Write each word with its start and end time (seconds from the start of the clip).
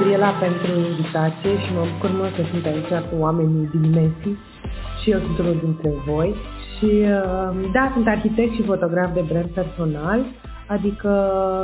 Gabriela 0.00 0.32
pentru 0.40 0.70
invitație 0.90 1.52
și 1.62 1.72
mă 1.74 1.84
bucur 1.92 2.10
mult 2.18 2.34
să 2.34 2.42
sunt 2.50 2.66
aici 2.66 3.08
cu 3.08 3.14
oamenii 3.18 3.66
din 3.66 3.90
Messi 3.90 4.32
și 5.00 5.10
eu 5.10 5.18
sunt 5.18 5.38
unul 5.38 5.58
dintre 5.64 5.90
voi. 6.06 6.34
Și 6.76 6.90
uh, 7.18 7.70
da, 7.72 7.90
sunt 7.92 8.06
arhitect 8.06 8.52
și 8.52 8.62
fotograf 8.62 9.14
de 9.14 9.24
brand 9.28 9.50
personal, 9.50 10.24
adică 10.68 11.10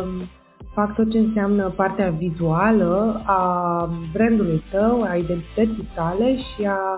um, 0.04 0.28
fac 0.74 0.94
tot 0.94 1.10
ce 1.10 1.18
înseamnă 1.18 1.72
partea 1.76 2.10
vizuală 2.10 3.22
a 3.26 3.42
brandului 4.12 4.62
tău, 4.70 5.02
a 5.02 5.14
identității 5.14 5.88
tale 5.94 6.36
și 6.36 6.64
a 6.66 6.96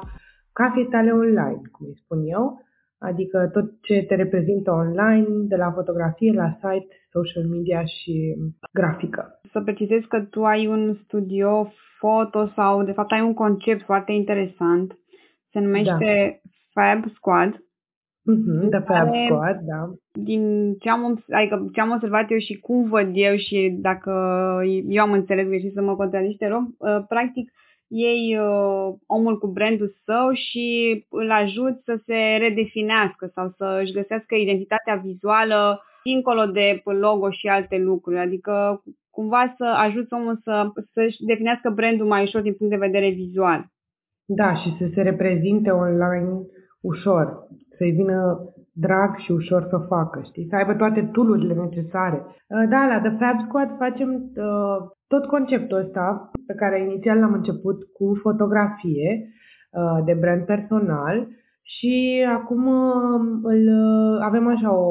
casei 0.53 0.87
tale 0.91 1.11
online, 1.11 1.63
cum 1.73 1.87
îi 1.87 2.01
spun 2.05 2.19
eu 2.25 2.67
adică 2.99 3.49
tot 3.53 3.65
ce 3.81 4.05
te 4.09 4.15
reprezintă 4.15 4.71
online, 4.71 5.27
de 5.31 5.57
la 5.57 5.71
fotografie 5.71 6.33
la 6.33 6.51
site, 6.53 6.95
social 7.11 7.47
media 7.49 7.85
și 7.85 8.37
grafică. 8.73 9.41
Să 9.53 9.61
precizez 9.61 10.03
că 10.09 10.21
tu 10.21 10.45
ai 10.45 10.67
un 10.67 10.95
studio 11.05 11.73
foto 11.99 12.51
sau 12.55 12.85
de 12.85 12.93
fapt 12.93 13.13
ai 13.13 13.21
un 13.21 13.35
concept 13.35 13.85
foarte 13.85 14.13
interesant, 14.13 14.99
se 15.51 15.59
numește 15.59 16.41
da. 16.43 16.51
Fab 16.73 17.11
Squad. 17.15 17.53
Mm-hmm, 18.31 18.69
The 18.71 18.81
Fab 18.81 19.09
Squad, 19.25 19.59
da. 19.61 19.93
Din 20.13 20.75
ce 20.81 20.91
am, 20.91 21.25
adică 21.31 21.69
ce 21.73 21.81
am 21.81 21.91
observat 21.91 22.31
eu 22.31 22.39
și 22.39 22.59
cum 22.59 22.89
văd 22.89 23.11
eu 23.13 23.37
și 23.37 23.77
dacă 23.81 24.13
eu 24.89 25.03
am 25.03 25.13
înțeles 25.13 25.47
greșit 25.47 25.73
să 25.73 25.83
mă 25.83 25.97
contrazici, 25.97 26.37
te 26.37 26.49
rog, 26.49 26.63
uh, 26.79 27.05
practic 27.09 27.53
iei 27.89 28.39
uh, 28.39 28.95
omul 29.07 29.39
cu 29.39 29.47
brandul 29.47 29.95
său 30.05 30.33
și 30.33 30.67
îl 31.11 31.31
ajut 31.31 31.81
să 31.85 32.01
se 32.07 32.37
redefinească 32.39 33.31
sau 33.35 33.55
să 33.57 33.79
își 33.83 33.93
găsească 33.93 34.35
identitatea 34.35 34.95
vizuală 35.05 35.83
dincolo 36.05 36.45
de 36.47 36.83
logo 36.85 37.31
și 37.31 37.47
alte 37.47 37.77
lucruri. 37.79 38.19
Adică 38.19 38.83
cumva 39.11 39.55
să 39.57 39.65
ajuți 39.65 40.13
omul 40.13 40.39
să, 40.43 40.73
să-și 40.93 41.25
definească 41.25 41.71
brandul 41.71 42.07
mai 42.07 42.23
ușor 42.23 42.41
din 42.41 42.55
punct 42.55 42.73
de 42.73 42.87
vedere 42.87 43.11
vizual. 43.11 43.67
Da, 44.25 44.55
și 44.55 44.77
să 44.79 44.85
se 44.95 45.03
reprezinte 45.03 45.71
online 45.71 46.29
ușor, 46.81 47.47
să-i 47.77 47.91
vină 47.91 48.19
drag 48.73 49.17
și 49.17 49.33
ușor 49.33 49.67
să 49.71 49.79
facă, 49.79 50.21
știi? 50.25 50.47
Să 50.49 50.57
aibă 50.57 50.75
toate 50.75 51.09
tool 51.13 51.39
necesare. 51.39 52.17
Uh, 52.27 52.65
da, 52.69 52.87
la 52.87 53.01
The 53.01 53.17
Fab 53.19 53.39
Squad 53.47 53.77
facem 53.77 54.11
uh, 54.15 54.79
tot 55.07 55.25
conceptul 55.27 55.79
ăsta 55.79 56.31
pe 56.47 56.55
care 56.55 56.83
inițial 56.83 57.19
l-am 57.19 57.33
început 57.33 57.79
cu 57.93 58.19
fotografie 58.23 59.29
uh, 59.71 60.05
de 60.05 60.15
brand 60.15 60.45
personal 60.45 61.29
și 61.77 62.25
acum 62.39 62.67
uh, 62.67 63.21
îl, 63.43 63.63
uh, 63.67 64.19
avem 64.21 64.47
așa 64.49 64.71
o, 64.73 64.89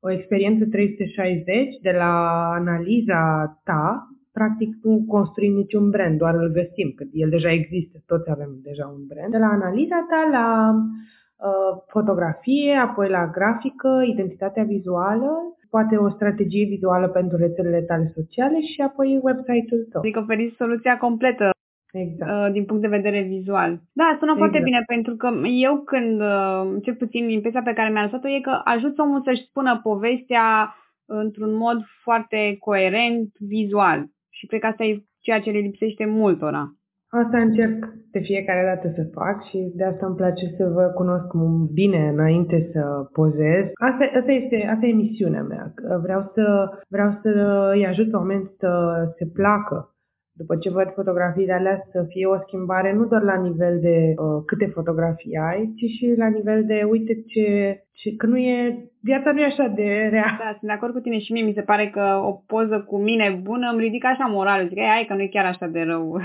o 0.00 0.10
experiență 0.10 0.64
360 0.64 1.76
de 1.82 1.90
la 1.90 2.12
analiza 2.60 3.22
ta 3.64 4.06
practic 4.32 4.70
nu 4.82 5.04
construim 5.08 5.54
niciun 5.54 5.90
brand, 5.90 6.18
doar 6.18 6.34
îl 6.34 6.48
găsim, 6.48 6.92
că 6.96 7.04
el 7.12 7.30
deja 7.30 7.50
există, 7.50 7.96
toți 8.06 8.30
avem 8.30 8.50
deja 8.62 8.86
un 8.96 9.02
brand. 9.06 9.30
De 9.30 9.38
la 9.38 9.46
analiza 9.46 10.06
ta 10.10 10.20
la 10.38 10.46
uh, 10.74 11.82
fotografie, 11.86 12.74
apoi 12.74 13.08
la 13.08 13.26
grafică, 13.26 14.02
identitatea 14.12 14.64
vizuală, 14.64 15.30
poate 15.70 15.96
o 15.96 16.08
strategie 16.08 16.64
vizuală 16.64 17.08
pentru 17.08 17.36
rețelele 17.36 17.80
tale 17.80 18.12
sociale 18.14 18.60
și 18.60 18.80
apoi 18.80 19.20
website-ul 19.22 19.86
tău. 19.90 20.00
Adică 20.00 20.18
oferiți 20.18 20.56
soluția 20.56 20.96
completă 20.98 21.50
Exact. 21.92 22.30
Uh, 22.30 22.52
din 22.52 22.64
punct 22.64 22.82
de 22.82 22.96
vedere 22.98 23.20
vizual. 23.20 23.70
Da, 23.92 24.16
sună 24.18 24.32
exact. 24.32 24.38
foarte 24.38 24.60
bine 24.68 24.82
pentru 24.86 25.16
că 25.16 25.28
eu 25.66 25.74
când, 25.78 26.20
uh, 26.20 26.82
cel 26.82 26.94
puțin 26.94 27.28
impresia 27.28 27.62
pe 27.62 27.72
care 27.72 27.90
mi-a 27.90 28.02
lăsat-o 28.02 28.28
e 28.28 28.40
că 28.40 28.60
ajută 28.64 29.02
omul 29.02 29.22
să-și 29.22 29.46
spună 29.48 29.80
povestea 29.82 30.74
într-un 31.06 31.54
mod 31.56 31.78
foarte 32.02 32.56
coerent, 32.58 33.28
vizual. 33.38 34.06
Și 34.30 34.46
cred 34.46 34.60
că 34.60 34.66
asta 34.66 34.84
e 34.84 35.04
ceea 35.20 35.40
ce 35.40 35.50
le 35.50 35.58
lipsește 35.58 36.04
multora. 36.04 36.72
Asta 37.08 37.38
încerc 37.38 37.88
de 38.10 38.18
fiecare 38.18 38.62
dată 38.64 38.92
să 38.96 39.10
fac 39.12 39.44
și 39.48 39.72
de 39.74 39.84
asta 39.84 40.06
îmi 40.06 40.16
place 40.16 40.46
să 40.56 40.64
vă 40.74 40.82
cunosc 40.94 41.26
bine 41.72 42.08
înainte 42.08 42.68
să 42.72 42.80
pozez. 43.12 43.64
Asta, 43.74 44.10
asta, 44.18 44.32
este, 44.32 44.68
asta 44.72 44.86
e 44.86 44.92
misiunea 44.92 45.42
mea. 45.42 45.72
Vreau 46.02 46.30
să, 46.34 46.68
vreau 46.88 47.10
să 47.22 47.30
îi 47.74 47.86
ajut 47.86 48.10
pe 48.10 48.16
oameni 48.16 48.50
să 48.58 48.70
se 49.18 49.26
placă 49.34 49.91
după 50.32 50.56
ce 50.56 50.70
văd 50.70 50.92
fotografiile 50.94 51.52
alea 51.52 51.82
să 51.90 52.04
fie 52.08 52.26
o 52.26 52.38
schimbare 52.46 52.92
nu 52.92 53.04
doar 53.04 53.22
la 53.22 53.36
nivel 53.42 53.80
de 53.80 54.14
uh, 54.16 54.42
câte 54.46 54.66
fotografii 54.66 55.36
ai, 55.36 55.72
ci 55.76 55.84
și 55.96 56.14
la 56.16 56.28
nivel 56.28 56.64
de 56.64 56.86
uite 56.90 57.22
ce, 57.26 57.46
ce 57.92 58.16
că 58.16 58.26
nu 58.26 58.38
e, 58.38 58.88
viața 59.00 59.32
nu 59.32 59.40
e 59.40 59.44
așa 59.44 59.66
de 59.66 60.08
rea. 60.10 60.36
Da, 60.38 60.48
sunt 60.58 60.70
de 60.70 60.72
acord 60.72 60.92
cu 60.92 61.00
tine 61.00 61.18
și 61.18 61.32
mie 61.32 61.42
mi 61.42 61.58
se 61.58 61.68
pare 61.70 61.90
că 61.90 62.20
o 62.24 62.32
poză 62.32 62.80
cu 62.80 62.96
mine 62.98 63.40
bună 63.42 63.70
îmi 63.72 63.80
ridică 63.80 64.06
așa 64.06 64.26
moralul, 64.26 64.68
zic, 64.68 64.78
ai 64.78 65.04
că 65.08 65.14
nu 65.14 65.22
e 65.22 65.26
chiar 65.26 65.44
așa 65.44 65.66
de 65.66 65.80
rău. 65.80 66.20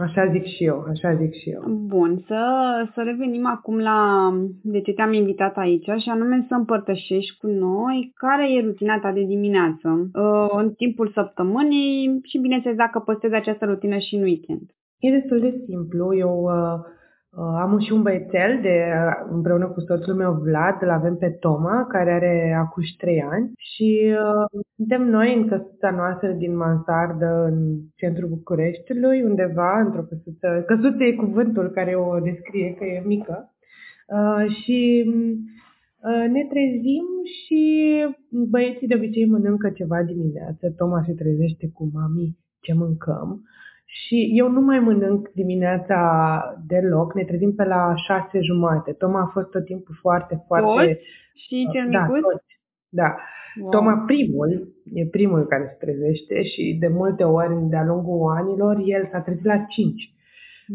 Așa 0.00 0.26
zic 0.26 0.44
și 0.44 0.64
eu, 0.64 0.84
așa 0.88 1.14
zic 1.14 1.32
și 1.34 1.50
eu. 1.50 1.62
Bun, 1.86 2.22
să, 2.26 2.42
să 2.94 3.02
revenim 3.02 3.46
acum 3.46 3.78
la 3.78 4.30
de 4.62 4.80
ce 4.80 4.92
te-am 4.92 5.12
invitat 5.12 5.56
aici 5.56 5.88
și 6.02 6.08
anume 6.08 6.44
să 6.48 6.54
împărtășești 6.54 7.38
cu 7.38 7.46
noi 7.46 8.12
care 8.14 8.52
e 8.52 8.60
rutina 8.60 8.98
ta 8.98 9.12
de 9.12 9.24
dimineață 9.24 10.10
uh, 10.14 10.48
în 10.62 10.72
timpul 10.72 11.10
săptămânii 11.14 12.20
și 12.22 12.38
bineînțeles 12.38 12.76
dacă 12.76 12.98
păstrezi 12.98 13.34
această 13.34 13.64
rutină 13.64 13.98
și 13.98 14.14
în 14.14 14.22
weekend. 14.22 14.70
E 14.98 15.10
destul 15.10 15.40
de 15.40 15.62
simplu. 15.66 16.16
Eu 16.16 16.42
uh, 16.42 16.50
Uh, 16.50 16.99
am 17.36 17.78
și 17.78 17.92
un 17.92 18.02
băiețel 18.02 18.58
de, 18.62 18.92
împreună 19.30 19.66
cu 19.66 19.80
soțul 19.80 20.14
meu 20.14 20.32
Vlad, 20.32 20.76
îl 20.80 20.90
avem 20.90 21.16
pe 21.16 21.30
Toma, 21.30 21.86
care 21.86 22.10
are 22.12 22.56
acuși 22.58 22.96
3 22.96 23.22
ani. 23.22 23.52
Și 23.56 24.12
uh, 24.12 24.60
suntem 24.76 25.02
noi 25.02 25.34
în 25.34 25.48
căsuța 25.48 25.90
noastră 25.90 26.32
din 26.32 26.56
mansardă 26.56 27.44
în 27.50 27.78
centrul 27.96 28.28
Bucureștiului, 28.28 29.22
undeva 29.22 29.80
într-o 29.80 30.02
căsuță, 30.02 30.64
căsuță 30.66 31.02
e 31.04 31.12
cuvântul 31.12 31.68
care 31.68 31.94
o 31.94 32.18
descrie 32.18 32.74
că 32.74 32.84
e 32.84 33.02
mică. 33.06 33.54
Uh, 34.16 34.44
și 34.62 35.04
uh, 36.08 36.26
ne 36.34 36.42
trezim 36.48 37.06
și 37.34 37.62
băieții 38.50 38.86
de 38.86 38.94
obicei 38.94 39.26
mănâncă 39.26 39.70
ceva 39.70 40.02
dimineață, 40.02 40.74
Toma 40.76 41.02
se 41.06 41.12
trezește 41.12 41.70
cu 41.74 41.90
mami 41.92 42.36
ce 42.60 42.72
mâncăm 42.74 43.42
și 43.92 44.30
eu 44.34 44.48
nu 44.48 44.60
mai 44.60 44.78
mănânc 44.78 45.28
dimineața 45.28 45.98
deloc, 46.66 47.14
ne 47.14 47.24
trezim 47.24 47.54
pe 47.54 47.64
la 47.64 47.94
șase 47.94 48.40
jumate. 48.40 48.92
Toma 48.92 49.20
a 49.20 49.30
fost 49.32 49.50
tot 49.50 49.64
timpul 49.64 49.94
foarte, 50.00 50.44
foarte... 50.46 50.86
Toți? 50.86 51.06
Și 51.34 51.68
cel 51.72 51.88
da, 51.90 52.00
micuț? 52.00 52.20
Toți. 52.20 52.60
Da. 52.88 53.16
Wow. 53.60 53.70
Toma 53.70 54.02
primul, 54.06 54.68
e 54.94 55.06
primul 55.06 55.46
care 55.46 55.64
se 55.68 55.86
trezește 55.86 56.42
și 56.42 56.76
de 56.80 56.88
multe 56.88 57.24
ori 57.24 57.68
de-a 57.68 57.84
lungul 57.84 58.30
anilor 58.36 58.82
el 58.84 59.08
s-a 59.12 59.20
trezit 59.20 59.44
la 59.44 59.58
5. 59.58 60.14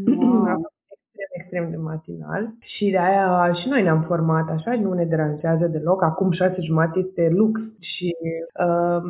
Wow. 0.05 0.45
extrem, 1.15 1.29
extrem 1.39 1.69
de 1.69 1.75
matinal 1.75 2.53
și 2.59 2.89
de 2.89 2.97
aia 2.97 3.53
și 3.53 3.67
noi 3.67 3.81
ne-am 3.81 4.01
format 4.01 4.49
așa, 4.49 4.75
nu 4.75 4.93
ne 4.93 5.05
deranjează 5.05 5.67
deloc. 5.67 6.03
Acum 6.03 6.31
șase 6.31 6.61
jumate 6.61 6.99
este 6.99 7.29
lux 7.29 7.61
și 7.79 8.15
uh, 8.65 9.03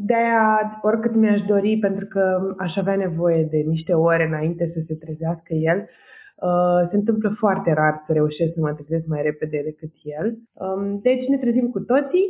de-aia, 0.00 0.78
oricât 0.82 1.14
mi-aș 1.14 1.40
dori, 1.42 1.78
pentru 1.78 2.06
că 2.06 2.54
aș 2.58 2.76
avea 2.76 2.96
nevoie 2.96 3.42
de 3.50 3.56
niște 3.56 3.92
ore 3.92 4.26
înainte 4.26 4.70
să 4.74 4.80
se 4.86 4.94
trezească 4.94 5.54
el, 5.54 5.78
uh, 5.78 6.88
se 6.90 6.96
întâmplă 6.96 7.34
foarte 7.38 7.72
rar 7.72 8.02
să 8.06 8.12
reușesc 8.12 8.52
să 8.54 8.60
mă 8.60 8.72
trezesc 8.72 9.06
mai 9.06 9.22
repede 9.22 9.60
decât 9.64 9.92
el. 10.02 10.38
Um, 10.52 11.00
deci 11.02 11.26
ne 11.26 11.38
trezim 11.38 11.70
cu 11.70 11.80
toții 11.80 12.26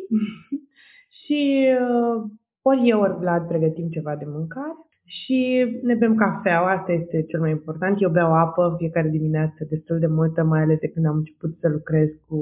și 1.20 1.68
uh, 1.80 2.30
ori 2.62 2.88
eu, 2.88 3.00
ori 3.00 3.18
Vlad 3.18 3.46
pregătim 3.48 3.88
ceva 3.88 4.16
de 4.16 4.24
mâncare 4.26 4.76
și 5.04 5.66
ne 5.82 5.94
bem 5.94 6.14
cafeaua, 6.14 6.70
asta 6.70 6.92
este 6.92 7.22
cel 7.22 7.40
mai 7.40 7.50
important. 7.50 7.96
Eu 8.00 8.10
beau 8.10 8.32
apă 8.34 8.62
în 8.70 8.76
fiecare 8.76 9.08
dimineață 9.08 9.66
destul 9.68 9.98
de 9.98 10.06
multă, 10.06 10.42
mai 10.42 10.62
ales 10.62 10.78
de 10.78 10.88
când 10.88 11.06
am 11.06 11.16
început 11.16 11.56
să 11.60 11.68
lucrez 11.68 12.08
cu 12.28 12.38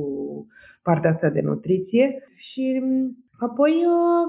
partea 0.82 1.10
asta 1.10 1.28
de 1.28 1.40
nutriție 1.40 2.22
și 2.36 2.82
Apoi, 3.38 3.72
uh, 3.72 4.24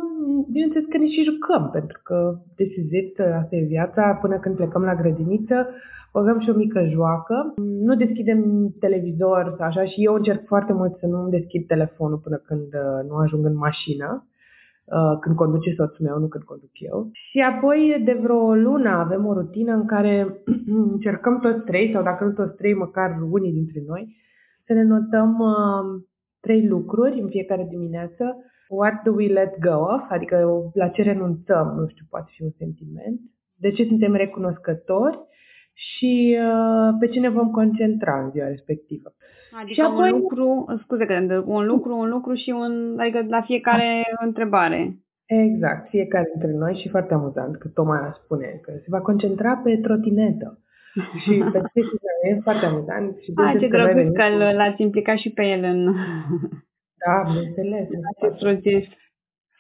bineînțeles 0.52 0.88
că 0.90 0.98
ne 0.98 1.08
și 1.08 1.24
jucăm, 1.24 1.70
pentru 1.72 2.00
că 2.04 2.40
this 2.56 2.76
is 2.76 2.92
it, 2.92 3.20
asta 3.20 3.56
e 3.56 3.74
viața, 3.76 4.18
până 4.22 4.40
când 4.40 4.56
plecăm 4.56 4.82
la 4.82 4.96
grădiniță, 4.96 5.68
băgăm 6.14 6.40
și 6.40 6.50
o 6.50 6.54
mică 6.54 6.80
joacă. 6.84 7.54
Nu 7.58 7.96
deschidem 7.96 8.70
televizor 8.80 9.56
așa 9.60 9.86
și 9.86 10.04
eu 10.04 10.14
încerc 10.14 10.46
foarte 10.46 10.74
mult 10.74 10.98
să 10.98 11.06
nu 11.06 11.30
deschid 11.30 11.68
telefonul 11.68 12.18
până 12.18 12.38
când 12.38 12.68
uh, 12.74 13.10
nu 13.10 13.16
ajung 13.16 13.46
în 13.46 13.56
mașină, 13.56 14.28
uh, 14.86 15.20
când 15.20 15.36
conduce 15.36 15.74
soțul 15.74 16.06
meu, 16.06 16.20
nu 16.20 16.28
când 16.28 16.44
conduc 16.44 16.70
eu. 16.74 17.10
Și 17.12 17.40
apoi, 17.40 18.02
de 18.06 18.20
vreo 18.22 18.54
lună, 18.54 18.90
avem 18.90 19.26
o 19.26 19.34
rutină 19.34 19.74
în 19.74 19.86
care 19.86 20.42
încercăm 20.94 21.40
toți 21.40 21.66
trei, 21.66 21.92
sau 21.94 22.04
dacă 22.04 22.24
nu 22.24 22.32
toți 22.32 22.56
trei, 22.56 22.74
măcar 22.74 23.10
unii 23.30 23.52
dintre 23.52 23.84
noi, 23.88 24.16
să 24.66 24.74
ne 24.74 24.84
notăm 24.84 25.38
trei 26.40 26.68
lucruri 26.68 27.20
în 27.22 27.28
fiecare 27.28 27.68
dimineață 27.70 28.36
What 28.70 29.04
do 29.04 29.12
we 29.14 29.28
let 29.28 29.60
go 29.60 29.78
of? 29.94 30.02
Adică 30.10 30.36
la 30.74 30.88
ce 30.88 31.02
renunțăm, 31.02 31.74
nu 31.80 31.88
știu, 31.88 32.06
poate 32.10 32.30
fi 32.36 32.44
un 32.44 32.52
sentiment. 32.58 33.20
De 33.56 33.72
ce 33.72 33.86
suntem 33.86 34.14
recunoscători 34.14 35.20
și 35.74 36.38
uh, 36.40 36.96
pe 37.00 37.08
ce 37.08 37.20
ne 37.20 37.30
vom 37.30 37.52
concentra 37.52 38.24
în 38.24 38.30
ziua 38.32 38.48
respectivă. 38.48 39.14
Adică 39.62 39.74
și 39.74 39.80
un 39.80 40.10
lucru, 40.10 40.66
scuze 40.84 41.06
că 41.06 41.44
un 41.46 41.66
lucru, 41.66 41.98
un 41.98 42.10
lucru 42.10 42.34
și 42.34 42.50
un, 42.50 43.00
adică 43.00 43.26
la 43.28 43.42
fiecare 43.42 44.04
întrebare. 44.26 44.98
Exact, 45.26 45.90
fiecare 45.90 46.30
dintre 46.34 46.58
noi 46.58 46.80
și 46.82 46.90
foarte 46.90 47.14
amuzant 47.14 47.58
că 47.58 47.68
Toma 47.68 48.20
spune 48.24 48.60
că 48.62 48.72
se 48.76 48.86
va 48.88 49.02
concentra 49.02 49.62
pe 49.64 49.78
trotinetă. 49.78 50.60
și 51.24 51.44
pe 51.52 51.62
e 52.22 52.40
foarte 52.42 52.66
amuzant. 52.66 53.18
Și 53.18 53.32
A, 53.36 53.56
ce 53.60 53.68
drăguț 53.68 54.16
că 54.16 54.54
l-ați 54.54 54.82
implicat 54.82 55.18
și 55.18 55.30
pe 55.30 55.44
el 55.46 55.64
în... 55.64 55.96
Da, 57.06 57.24
bineînțeles. 57.32 57.88
Acest 58.16 58.38
proces. 58.40 58.84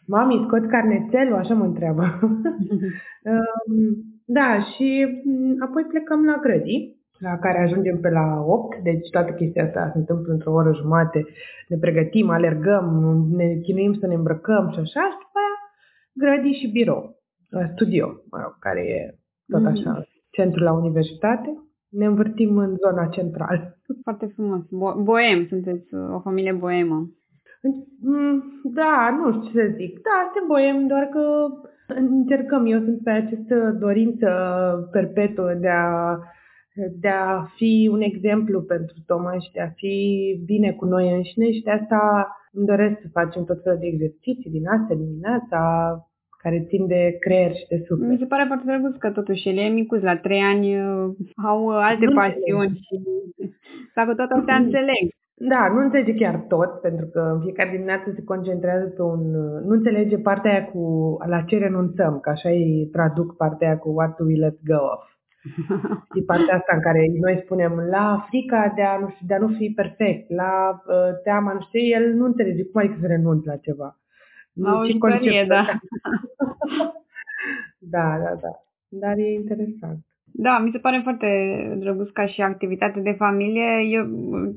Mami, 0.08 0.44
scot 0.46 0.70
carnețelul? 0.70 1.36
Așa 1.36 1.54
mă 1.54 1.66
întreabă. 1.66 2.20
da, 4.38 4.64
și 4.76 5.08
apoi 5.60 5.84
plecăm 5.84 6.26
la 6.26 6.38
grădii 6.42 6.98
la 7.20 7.38
care 7.38 7.62
ajungem 7.62 8.00
pe 8.00 8.10
la 8.10 8.44
8, 8.46 8.78
deci 8.84 9.10
toată 9.10 9.32
chestia 9.32 9.64
asta 9.64 9.90
se 9.92 9.98
întâmplă 9.98 10.34
într-o 10.34 10.54
oră 10.54 10.74
jumate, 10.74 11.26
ne 11.68 11.78
pregătim, 11.78 12.30
alergăm, 12.30 12.86
ne 13.32 13.56
chinuim 13.56 13.94
să 13.94 14.08
ne 14.08 14.14
îmbrăcăm 14.14 14.70
și 14.74 14.80
așa, 14.80 15.02
și 15.02 15.18
după 15.24 15.38
aia 15.44 15.58
grădii 16.14 16.60
și 16.60 16.72
birou, 16.72 17.16
studio, 17.74 18.08
mă 18.32 18.38
rog, 18.44 18.56
care 18.60 18.82
e 18.82 19.16
tot 19.48 19.62
mhm. 19.62 19.72
așa, 19.72 20.02
mm-hmm. 20.02 20.30
centrul 20.30 20.64
la 20.64 20.74
universitate. 20.74 21.62
Ne 21.90 22.06
învârtim 22.06 22.58
în 22.58 22.76
zona 22.76 23.08
centrală. 23.08 23.78
Foarte 24.04 24.26
frumos. 24.26 24.62
Bo- 24.62 25.04
boem, 25.04 25.46
sunteți 25.48 25.94
o 25.94 26.20
familie 26.20 26.52
boemă. 26.52 27.10
Mm, 28.02 28.44
da, 28.64 29.18
nu 29.18 29.32
știu 29.32 29.44
ce 29.44 29.68
să 29.68 29.74
zic. 29.78 29.94
Da, 30.08 30.16
suntem 30.24 30.48
boem, 30.48 30.88
doar 30.88 31.06
că 31.06 31.24
încercăm. 31.88 32.66
Eu 32.66 32.80
sunt 32.84 33.04
pe 33.04 33.10
această 33.10 33.78
dorință 33.80 34.30
perpetuă 34.92 35.54
de 35.54 35.70
a 35.70 36.18
de 37.00 37.08
a 37.08 37.46
fi 37.56 37.90
un 37.92 38.02
exemplu 38.02 38.62
pentru 38.62 38.96
Tomaș 39.06 39.44
și 39.44 39.52
de 39.52 39.62
a 39.62 39.70
fi 39.76 39.96
bine 40.46 40.72
cu 40.72 40.86
noi 40.86 41.16
înșine 41.16 41.52
și 41.52 41.62
de 41.62 41.72
asta 41.72 42.28
îmi 42.52 42.66
doresc 42.66 42.96
să 43.02 43.08
facem 43.12 43.44
tot 43.46 43.60
felul 43.64 43.80
de 43.80 43.88
exerciții 43.88 44.52
din 44.52 44.68
astea 44.68 44.96
dimineața 44.96 45.60
care 46.42 46.66
țin 46.70 46.88
de 46.88 47.18
creier 47.20 47.54
și 47.56 47.68
de 47.70 47.84
suflet. 47.88 48.10
Mi 48.10 48.18
se 48.18 48.26
pare 48.26 48.44
foarte 48.48 48.66
drăguț 48.66 48.96
că 48.98 49.10
totuși 49.12 49.50
el 49.50 49.58
e 49.58 49.68
micuț, 49.68 50.02
la 50.02 50.18
trei 50.18 50.42
ani 50.54 50.68
uh, 50.80 51.10
au 51.50 51.60
uh, 51.66 51.80
alte 51.90 52.06
nu 52.06 52.14
pasiuni 52.14 52.80
și 52.86 52.96
dacă 53.96 54.12
tot 54.16 54.30
astea 54.30 54.56
înțeleg. 54.56 55.06
Da, 55.40 55.68
nu 55.74 55.80
înțelege 55.80 56.14
chiar 56.14 56.46
tot, 56.48 56.82
pentru 56.82 57.06
că 57.06 57.20
în 57.20 57.42
fiecare 57.42 57.70
dimineață 57.70 58.12
se 58.16 58.24
concentrează 58.24 58.88
pe 58.88 59.02
un... 59.02 59.36
Uh, 59.36 59.62
nu 59.66 59.74
înțelege 59.74 60.18
partea 60.18 60.52
aia 60.52 60.66
cu 60.66 61.18
la 61.26 61.42
ce 61.42 61.58
renunțăm, 61.58 62.20
că 62.20 62.30
așa 62.30 62.50
îi 62.50 62.90
traduc 62.92 63.36
partea 63.36 63.68
aia 63.68 63.78
cu 63.78 63.90
what 63.90 64.18
do 64.18 64.26
we 64.26 64.36
let 64.36 64.58
go 64.66 64.84
of. 64.94 65.04
Și 66.14 66.22
partea 66.32 66.56
asta 66.56 66.72
în 66.76 66.82
care 66.82 67.06
noi 67.22 67.42
spunem 67.44 67.74
la 67.90 68.26
frica 68.28 68.72
de 68.76 68.82
a 68.82 69.00
nu, 69.00 69.16
de 69.28 69.34
a 69.34 69.38
nu 69.38 69.48
fi 69.48 69.72
perfect, 69.76 70.30
la 70.30 70.72
uh, 70.72 71.22
teama, 71.24 71.54
nu 71.54 71.62
știu, 71.62 71.80
el 71.80 72.14
nu 72.14 72.26
înțelege 72.26 72.64
cum 72.64 72.82
adică 72.82 72.98
să 73.00 73.08
renunți 73.08 73.48
la 73.48 73.56
ceva. 73.56 74.00
La 74.54 74.78
o 74.78 74.86
istorie, 74.86 75.46
da. 75.48 75.66
da, 77.96 78.20
da, 78.24 78.36
da. 78.42 78.52
Dar 78.88 79.18
e 79.18 79.34
interesant. 79.34 80.06
Da, 80.40 80.60
mi 80.60 80.72
se 80.72 80.78
pare 80.78 81.00
foarte 81.04 81.28
drăguț 81.80 82.10
ca 82.10 82.26
și 82.26 82.42
activitate 82.42 83.00
de 83.00 83.12
familie. 83.12 83.68
Eu, 83.90 84.06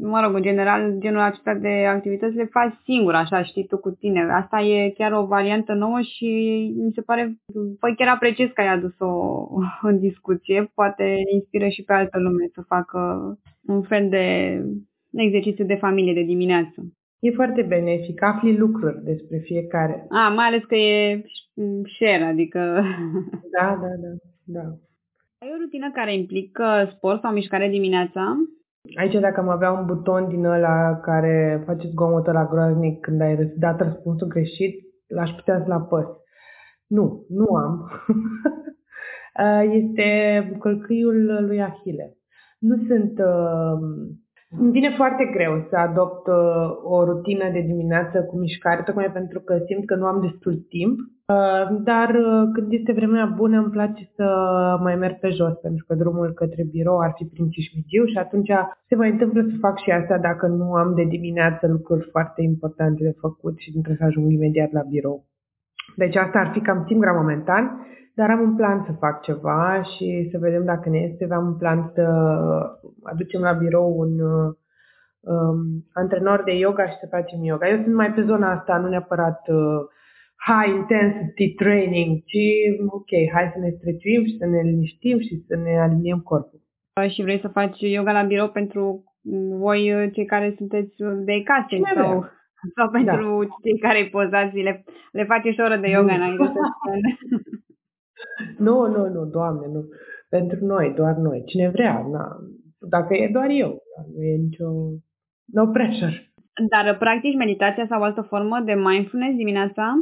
mă 0.01 0.21
rog, 0.25 0.35
în 0.35 0.43
general, 0.43 0.97
genul 0.99 1.21
acesta 1.21 1.55
de 1.55 1.87
activități 1.89 2.37
le 2.37 2.45
faci 2.45 2.75
singur, 2.85 3.15
așa, 3.15 3.43
știi 3.43 3.67
tu 3.67 3.79
cu 3.79 3.91
tine. 3.91 4.21
Asta 4.33 4.61
e 4.61 4.91
chiar 4.91 5.13
o 5.13 5.27
variantă 5.27 5.73
nouă 5.73 6.01
și 6.01 6.29
mi 6.77 6.93
se 6.93 7.01
pare, 7.01 7.37
păi 7.81 7.95
chiar 7.97 8.09
apreciez 8.09 8.49
că 8.55 8.61
ai 8.61 8.69
adus-o 8.69 9.11
în 9.83 9.99
discuție. 10.09 10.71
Poate 10.75 11.17
inspiră 11.35 11.69
și 11.69 11.83
pe 11.83 11.93
altă 11.93 12.19
lume 12.19 12.45
să 12.53 12.61
facă 12.67 12.99
un 13.67 13.83
fel 13.83 14.09
de 14.09 14.27
exercițiu 15.13 15.65
de 15.65 15.75
familie 15.75 16.15
de 16.15 16.23
dimineață. 16.23 16.79
E 17.19 17.31
foarte 17.31 17.63
benefic, 17.63 18.23
afli 18.23 18.57
lucruri 18.57 19.05
despre 19.05 19.39
fiecare. 19.39 20.07
A, 20.11 20.29
mai 20.29 20.47
ales 20.47 20.65
că 20.65 20.75
e 20.75 21.23
share, 21.95 22.25
adică... 22.25 22.59
Da, 23.59 23.79
da, 23.81 23.89
da, 24.03 24.11
da. 24.45 24.75
Ai 25.43 25.53
o 25.55 25.61
rutină 25.63 25.91
care 25.93 26.15
implică 26.15 26.89
sport 26.95 27.21
sau 27.21 27.33
mișcare 27.33 27.69
dimineața? 27.69 28.23
Aici 29.01 29.21
dacă 29.21 29.41
am 29.41 29.49
avea 29.49 29.71
un 29.73 29.87
buton 29.87 30.29
din 30.29 30.45
ăla 30.45 31.01
care 31.03 31.63
face 31.67 31.89
zgomotul 31.89 32.33
la 32.33 32.47
groaznic 32.47 33.01
când 33.01 33.21
ai 33.21 33.53
dat 33.57 33.81
răspunsul 33.81 34.29
greșit, 34.29 34.75
l-aș 35.07 35.31
putea 35.31 35.63
să-l 35.63 35.73
apăs. 35.73 36.07
Nu, 36.87 37.25
nu 37.29 37.55
am. 37.55 37.91
este 39.81 40.09
călcâiul 40.61 41.45
lui 41.47 41.63
Ahile. 41.63 42.17
Nu 42.59 42.77
sunt 42.89 43.19
uh, 43.19 43.79
îmi 44.59 44.71
vine 44.71 44.91
foarte 44.97 45.25
greu 45.35 45.67
să 45.71 45.77
adopt 45.77 46.27
uh, 46.27 46.69
o 46.83 47.05
rutină 47.05 47.51
de 47.53 47.61
dimineață 47.61 48.23
cu 48.23 48.39
mișcare, 48.39 48.83
tocmai 48.83 49.13
pentru 49.13 49.41
că 49.41 49.59
simt 49.67 49.87
că 49.87 49.95
nu 49.95 50.07
am 50.07 50.21
destul 50.21 50.55
timp. 50.69 50.99
Uh, 51.31 51.67
dar 51.83 52.09
uh, 52.09 52.49
când 52.53 52.73
este 52.73 52.93
vremea 52.93 53.27
bună 53.37 53.59
îmi 53.59 53.71
place 53.71 54.11
să 54.17 54.27
mai 54.83 54.97
merg 54.97 55.19
pe 55.19 55.29
jos, 55.29 55.55
pentru 55.63 55.85
că 55.87 55.95
drumul 55.95 56.33
către 56.33 56.63
birou 56.71 56.99
ar 56.99 57.13
fi 57.17 57.25
prin 57.25 57.49
Cismigiu 57.49 58.05
și 58.05 58.19
atunci 58.19 58.51
se 58.89 58.95
mai 58.95 59.11
întâmplă 59.11 59.43
să 59.43 59.57
fac 59.61 59.79
și 59.79 59.91
asta 59.91 60.19
dacă 60.19 60.47
nu 60.47 60.73
am 60.73 60.95
de 60.95 61.05
dimineață 61.05 61.67
lucruri 61.67 62.09
foarte 62.11 62.43
importante 62.43 63.03
de 63.03 63.15
făcut 63.21 63.59
și 63.59 63.71
trebuie 63.71 63.97
să 63.99 64.05
ajung 64.05 64.33
imediat 64.33 64.73
la 64.73 64.83
birou. 64.89 65.25
Deci 65.97 66.17
asta 66.17 66.39
ar 66.39 66.51
fi 66.53 66.61
cam 66.61 66.85
singura 66.87 67.13
momentan 67.13 67.65
dar 68.15 68.31
am 68.31 68.41
un 68.41 68.57
plan 68.57 68.83
să 68.87 68.93
fac 68.99 69.23
ceva 69.23 69.83
și 69.83 70.29
să 70.31 70.39
vedem 70.39 70.65
dacă 70.65 70.89
ne 70.89 70.99
este. 70.99 71.27
Am 71.31 71.47
un 71.47 71.57
plan 71.57 71.91
să 71.95 72.05
aducem 73.03 73.41
la 73.41 73.53
birou 73.53 73.99
un 73.99 74.21
um, 75.21 75.59
antrenor 75.93 76.43
de 76.43 76.53
yoga 76.53 76.87
și 76.89 76.99
să 77.01 77.07
facem 77.11 77.43
yoga. 77.43 77.69
Eu 77.69 77.83
sunt 77.83 77.95
mai 77.95 78.13
pe 78.13 78.23
zona 78.23 78.51
asta, 78.51 78.77
nu 78.77 78.89
neapărat 78.89 79.49
uh, 79.49 79.81
high 80.49 80.71
intensity 80.79 81.55
training, 81.55 82.23
ci 82.25 82.45
ok, 82.87 83.11
hai 83.33 83.51
să 83.53 83.59
ne 83.59 83.71
strețuim 83.71 84.25
și 84.25 84.37
să 84.39 84.47
ne 84.47 84.61
liniștim 84.63 85.21
și 85.21 85.45
să 85.47 85.57
ne 85.57 85.81
aliniem 85.81 86.21
corpul. 86.21 86.61
Și 87.09 87.23
vrei 87.23 87.41
să 87.41 87.49
faci 87.49 87.81
yoga 87.81 88.13
la 88.13 88.23
birou 88.23 88.49
pentru 88.49 89.05
voi 89.65 89.95
uh, 89.95 90.13
cei 90.13 90.25
care 90.25 90.55
sunteți 90.57 90.95
de 91.25 91.43
casă 91.43 91.77
sau, 91.95 92.25
sau 92.77 92.91
pentru 92.91 93.45
da. 93.45 93.55
cei 93.63 93.79
care 93.79 94.09
pozați, 94.11 94.57
le, 94.57 94.85
le 95.13 95.25
faceți 95.25 95.61
o 95.61 95.65
oră 95.65 95.77
de 95.77 95.89
yoga 95.89 96.15
înainte 96.15 96.45
să 96.45 96.59
Nu, 98.67 98.87
nu, 98.87 99.09
nu, 99.09 99.25
Doamne, 99.25 99.67
nu. 99.67 99.89
Pentru 100.29 100.65
noi, 100.65 100.93
doar 100.97 101.15
noi. 101.15 101.43
Cine 101.47 101.69
vrea, 101.69 102.07
na. 102.13 102.37
Dacă 102.79 103.15
e 103.15 103.31
doar 103.33 103.49
eu, 103.49 103.83
nu 104.15 104.23
e 104.23 104.37
nicio... 104.37 104.67
No 105.45 105.67
pressure. 105.67 106.33
Dar 106.69 106.99
practic 106.99 107.37
meditația 107.37 107.87
sau 107.89 108.03
altă 108.03 108.23
formă 108.23 108.61
de 108.65 108.75
mindfulness 108.75 109.37
dimineața? 109.37 109.93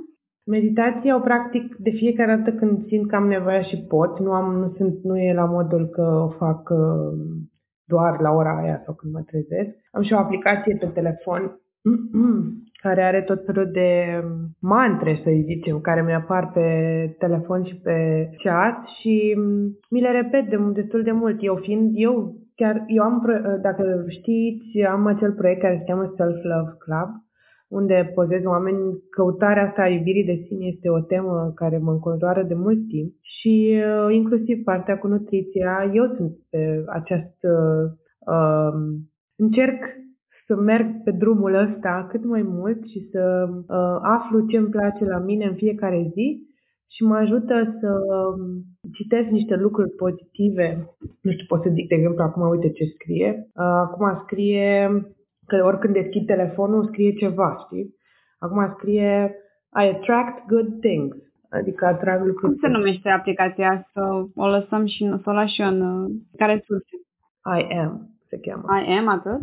Meditația 0.48 1.16
o 1.16 1.20
practic 1.20 1.76
de 1.76 1.90
fiecare 1.90 2.34
dată 2.36 2.56
când 2.56 2.86
simt 2.86 3.08
că 3.08 3.16
am 3.16 3.26
nevoie 3.26 3.62
și 3.62 3.84
pot. 3.88 4.18
Nu, 4.18 4.32
am, 4.32 4.54
nu, 4.54 4.72
sunt, 4.76 5.02
nu 5.02 5.18
e 5.18 5.32
la 5.34 5.44
modul 5.44 5.86
că 5.86 6.02
o 6.02 6.28
fac 6.28 6.70
uh, 6.70 7.12
doar 7.84 8.20
la 8.20 8.30
ora 8.30 8.58
aia 8.62 8.82
sau 8.84 8.94
când 8.94 9.12
mă 9.12 9.22
trezesc. 9.26 9.76
Am 9.90 10.02
și 10.02 10.12
o 10.12 10.18
aplicație 10.18 10.76
pe 10.80 10.86
telefon 10.86 11.60
care 12.84 13.02
are 13.02 13.22
tot 13.22 13.44
felul 13.44 13.70
de 13.72 14.22
mantre, 14.60 15.20
să 15.24 15.30
zicem, 15.44 15.80
care 15.80 16.02
mi-apar 16.02 16.50
pe 16.54 16.68
telefon 17.18 17.64
și 17.64 17.76
pe 17.76 18.28
chat 18.42 18.86
și 19.00 19.34
mi 19.90 20.00
le 20.00 20.10
repet 20.10 20.48
de, 20.48 20.56
destul 20.72 21.02
de 21.02 21.12
mult. 21.12 21.36
Eu 21.40 21.56
fiind, 21.56 21.90
eu 21.94 22.34
chiar, 22.54 22.84
eu 22.86 23.02
am, 23.02 23.24
dacă 23.62 24.04
știți, 24.08 24.82
am 24.90 25.06
acel 25.06 25.32
proiect 25.32 25.60
care 25.60 25.76
se 25.78 25.84
cheamă 25.92 26.12
Self 26.16 26.42
Love 26.42 26.76
Club, 26.78 27.08
unde 27.68 28.12
pozez 28.14 28.44
oameni, 28.44 29.02
căutarea 29.10 29.66
asta 29.68 29.82
a 29.82 29.88
iubirii 29.88 30.24
de 30.24 30.44
sine 30.46 30.66
este 30.66 30.88
o 30.88 31.00
temă 31.00 31.52
care 31.54 31.78
mă 31.78 31.92
înconjoară 31.92 32.42
de 32.42 32.54
mult 32.54 32.88
timp 32.88 33.12
și 33.20 33.76
uh, 33.76 34.14
inclusiv 34.14 34.62
partea 34.64 34.98
cu 34.98 35.06
nutriția, 35.06 35.90
eu 35.94 36.14
sunt 36.16 36.32
pe 36.50 36.84
acest, 36.86 37.36
uh, 37.42 38.72
încerc 39.36 39.84
să 40.46 40.56
merg 40.56 41.02
pe 41.04 41.10
drumul 41.10 41.54
ăsta 41.54 42.06
cât 42.10 42.24
mai 42.24 42.42
mult 42.42 42.84
și 42.84 43.08
să 43.10 43.48
uh, 43.50 43.98
aflu 44.02 44.46
ce 44.46 44.56
îmi 44.56 44.68
place 44.68 45.04
la 45.04 45.18
mine 45.18 45.44
în 45.44 45.54
fiecare 45.54 46.10
zi 46.12 46.46
și 46.90 47.02
mă 47.02 47.16
ajută 47.16 47.76
să 47.80 47.88
um, 47.88 48.62
citesc 48.92 49.28
niște 49.28 49.54
lucruri 49.54 49.90
pozitive. 49.90 50.96
Nu 51.22 51.30
știu, 51.32 51.44
pot 51.48 51.62
să 51.62 51.70
zic, 51.72 51.88
de 51.88 51.94
exemplu, 51.94 52.22
acum 52.22 52.48
uite 52.48 52.70
ce 52.70 52.84
scrie. 52.84 53.48
Uh, 53.54 53.64
acum 53.64 54.20
scrie 54.24 54.90
că 55.48 55.64
oricând 55.64 55.94
deschid 55.94 56.26
telefonul 56.26 56.86
scrie 56.86 57.12
ceva, 57.12 57.56
știi? 57.64 57.94
Acum 58.38 58.74
scrie 58.76 59.34
I 59.82 59.86
attract 59.94 60.46
good 60.46 60.80
things. 60.80 61.16
Adică 61.50 61.86
atrag 61.86 62.26
lucruri. 62.26 62.52
Cum 62.52 62.68
se 62.68 62.76
numește 62.76 63.08
aplicația? 63.08 63.88
Să 63.92 64.00
o 64.34 64.46
lăsăm 64.46 64.86
și 64.86 65.04
să 65.22 65.30
o 65.30 65.32
las 65.32 65.50
și 65.50 65.60
în 65.60 65.80
uh, 65.80 66.10
care 66.36 66.62
surse? 66.66 66.96
I 67.60 67.78
am 67.78 68.18
se 68.28 68.38
cheamă. 68.38 68.80
I 68.86 68.92
am 68.92 69.08
atât? 69.08 69.40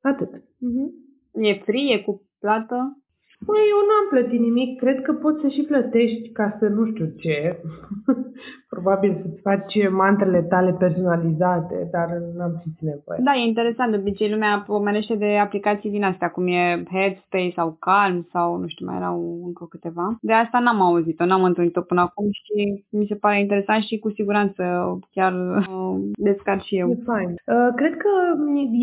Atât. 0.00 0.28
Uh-huh. 0.34 0.88
E 1.32 1.54
free? 1.54 1.92
E 1.92 1.98
cu 1.98 2.22
plată? 2.40 2.98
Păi, 3.46 3.62
eu 3.72 3.80
n-am 3.88 4.06
plătit 4.10 4.40
nimic. 4.40 4.78
Cred 4.78 5.02
că 5.02 5.12
poți 5.12 5.40
să 5.40 5.48
și 5.48 5.62
plătești 5.62 6.32
ca 6.32 6.56
să 6.58 6.66
nu 6.68 6.86
știu 6.86 7.06
ce. 7.22 7.60
probabil 8.76 9.18
să-ți 9.22 9.40
faci 9.40 9.90
mantrele 9.90 10.42
tale 10.42 10.72
personalizate, 10.72 11.88
dar 11.90 12.08
n-am 12.36 12.54
simțit 12.62 12.86
nevoie. 12.92 13.20
Da, 13.28 13.32
e 13.34 13.46
interesant. 13.46 13.90
De 13.90 13.96
obicei 13.96 14.30
lumea 14.30 14.64
pomenește 14.66 15.14
de 15.14 15.30
aplicații 15.46 15.90
din 15.90 16.04
astea, 16.04 16.28
cum 16.30 16.46
e 16.46 16.82
Headspace 16.90 17.52
sau 17.54 17.76
Calm 17.78 18.26
sau 18.32 18.56
nu 18.56 18.66
știu, 18.66 18.86
mai 18.86 18.96
erau 18.96 19.42
încă 19.46 19.66
câteva. 19.70 20.18
De 20.20 20.32
asta 20.32 20.58
n-am 20.58 20.80
auzit-o, 20.80 21.24
n-am 21.24 21.44
întâlnit-o 21.44 21.80
până 21.80 22.00
acum 22.00 22.28
și 22.30 22.84
mi 22.90 23.06
se 23.08 23.14
pare 23.14 23.40
interesant 23.40 23.82
și 23.82 23.98
cu 23.98 24.10
siguranță 24.10 24.62
chiar 25.10 25.32
uh, 25.32 25.96
descarc 26.12 26.62
și 26.62 26.78
eu. 26.78 26.90
E 26.90 26.98
fain. 27.04 27.28
Uh, 27.28 27.68
cred 27.76 27.96
că 27.96 28.12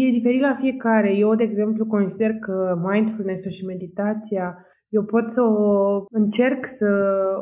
e 0.07 0.17
diferit 0.17 0.41
la 0.41 0.57
fiecare. 0.59 1.15
Eu, 1.15 1.35
de 1.35 1.43
exemplu, 1.43 1.85
consider 1.85 2.31
că 2.33 2.79
mindfulness 2.91 3.43
și 3.57 3.65
meditația 3.65 4.52
eu 4.97 5.03
pot 5.03 5.25
să 5.33 5.41
o 5.41 6.03
încerc 6.09 6.61
să 6.77 6.89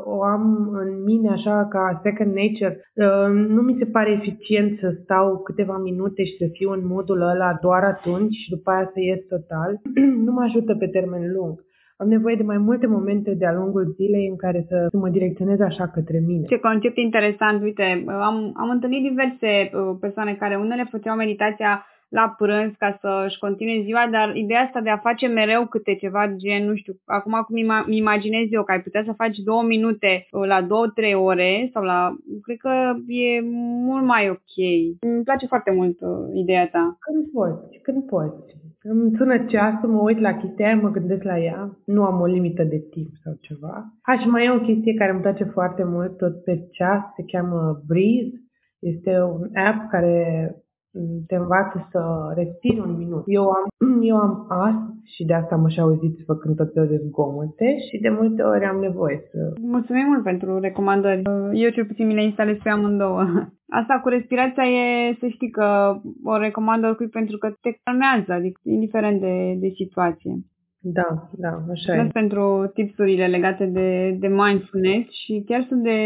o 0.04 0.24
am 0.24 0.46
în 0.84 1.04
mine 1.04 1.30
așa 1.30 1.68
ca 1.70 2.00
second 2.04 2.32
nature. 2.42 2.74
Uh, 2.94 3.48
nu 3.56 3.62
mi 3.62 3.76
se 3.80 3.86
pare 3.86 4.12
eficient 4.12 4.80
să 4.80 4.90
stau 5.04 5.38
câteva 5.38 5.78
minute 5.78 6.24
și 6.24 6.36
să 6.38 6.46
fiu 6.52 6.70
în 6.72 6.84
modul 6.96 7.22
ăla 7.22 7.58
doar 7.62 7.84
atunci 7.84 8.36
și 8.36 8.50
după 8.50 8.72
aia 8.72 8.90
să 8.94 9.00
ies 9.00 9.22
total. 9.28 9.82
nu 10.26 10.32
mă 10.32 10.42
ajută 10.44 10.76
pe 10.76 10.88
termen 10.88 11.34
lung. 11.34 11.54
Am 11.98 12.08
nevoie 12.08 12.36
de 12.36 12.44
mai 12.44 12.58
multe 12.58 12.88
momente 12.88 13.34
de-a 13.34 13.54
lungul 13.54 13.94
zilei 13.96 14.28
în 14.28 14.36
care 14.36 14.66
să, 14.70 14.88
să 14.90 14.98
mă 14.98 15.10
direcționez 15.10 15.60
așa 15.60 15.88
către 15.88 16.20
mine. 16.28 16.46
Ce 16.46 16.60
concept 16.60 16.98
interesant, 16.98 17.62
uite, 17.62 18.04
am, 18.08 18.54
am 18.56 18.70
întâlnit 18.70 19.10
diverse 19.10 19.52
uh, 19.74 19.98
persoane 20.00 20.34
care 20.40 20.56
unele 20.56 20.88
făceau 20.90 21.16
meditația 21.16 21.86
la 22.18 22.36
prânz 22.38 22.74
ca 22.78 22.98
să-și 23.02 23.40
continue 23.40 23.84
ziua, 23.84 24.08
dar 24.12 24.36
ideea 24.36 24.62
asta 24.62 24.82
de 24.82 24.90
a 24.90 25.06
face 25.08 25.28
mereu 25.28 25.66
câte 25.66 25.96
ceva 25.96 26.24
gen, 26.36 26.66
nu 26.66 26.76
știu, 26.76 26.94
acum 27.06 27.34
cum 27.46 27.56
îmi 27.86 27.98
imaginez 27.98 28.46
eu 28.50 28.64
că 28.64 28.72
ai 28.72 28.82
putea 28.82 29.04
să 29.06 29.20
faci 29.22 29.38
două 29.38 29.64
minute 29.64 30.28
uh, 30.32 30.48
la 30.48 30.62
două, 30.62 30.88
trei 30.88 31.14
ore 31.14 31.70
sau 31.74 31.84
la, 31.84 32.16
cred 32.42 32.58
că 32.58 32.74
e 33.08 33.42
mult 33.90 34.06
mai 34.06 34.30
ok. 34.30 34.54
Îmi 35.00 35.24
place 35.24 35.46
foarte 35.46 35.72
mult 35.72 35.98
uh, 36.02 36.10
ideea 36.34 36.68
ta. 36.70 36.98
Când 37.00 37.32
poți, 37.32 37.80
când 37.82 38.04
poți. 38.04 38.60
Îmi 38.84 39.12
sună 39.18 39.38
ceasul, 39.46 39.90
mă 39.90 40.02
uit 40.02 40.20
la 40.20 40.34
chestia 40.34 40.76
mă 40.76 40.92
gândesc 40.92 41.24
la 41.24 41.40
ea. 41.40 41.78
Nu 41.86 42.04
am 42.04 42.22
o 42.22 42.26
limită 42.26 42.64
de 42.64 42.80
timp 42.90 43.12
sau 43.24 43.34
ceva. 43.42 43.94
Ha, 44.02 44.18
și 44.18 44.28
mai 44.28 44.46
e 44.46 44.52
o 44.52 44.60
chestie 44.60 44.94
care 44.94 45.12
îmi 45.12 45.22
place 45.22 45.44
foarte 45.44 45.84
mult, 45.84 46.18
tot 46.18 46.44
pe 46.44 46.68
ceas, 46.72 47.02
se 47.16 47.24
cheamă 47.32 47.82
Breeze. 47.88 48.36
Este 48.80 49.22
un 49.22 49.50
app 49.54 49.90
care 49.90 50.16
te 51.28 51.36
învață 51.36 51.88
să 51.92 52.02
respiri 52.36 52.80
un 52.80 52.98
minut. 52.98 53.24
Eu 53.26 53.44
am, 53.44 53.66
eu 54.10 54.16
am 54.18 54.46
astm 54.48 55.02
și 55.04 55.26
de 55.26 55.34
asta 55.34 55.56
mă 55.56 55.70
și 55.70 55.80
auziți 55.80 56.24
făcând 56.26 56.56
tot 56.56 56.74
felul 56.74 56.90
de 56.90 57.02
zgomote 57.08 57.78
și 57.90 58.02
de 58.02 58.10
multe 58.10 58.42
ori 58.42 58.66
am 58.66 58.80
nevoie 58.80 59.22
să... 59.32 59.38
Mulțumim 59.62 60.06
mult 60.08 60.24
pentru 60.24 60.60
recomandări. 60.60 61.22
Eu 61.54 61.70
cel 61.70 61.86
puțin 61.86 62.08
mi 62.08 62.14
le 62.14 62.24
instalez 62.24 62.58
pe 62.64 62.70
amândouă. 62.70 63.22
Asta 63.80 64.00
cu 64.04 64.10
respirația 64.10 64.64
e, 64.64 65.18
să 65.20 65.28
știi 65.28 65.50
că 65.50 65.96
o 66.24 66.38
recomand 66.38 66.84
oricui 66.84 67.08
pentru 67.08 67.38
că 67.38 67.48
te 67.62 67.70
calmează, 67.84 68.32
adică 68.34 68.60
indiferent 68.64 69.20
de, 69.20 69.56
de 69.60 69.70
situație. 69.76 70.32
Da, 70.84 71.30
da, 71.32 71.64
așa 71.72 71.96
e. 71.96 72.10
pentru 72.14 72.72
tipsurile 72.74 73.28
legate 73.28 73.66
de, 73.66 74.18
de 74.20 74.28
mindfulness 74.28 75.10
și 75.12 75.44
chiar 75.46 75.66
sunt 75.68 75.84
de 75.84 76.00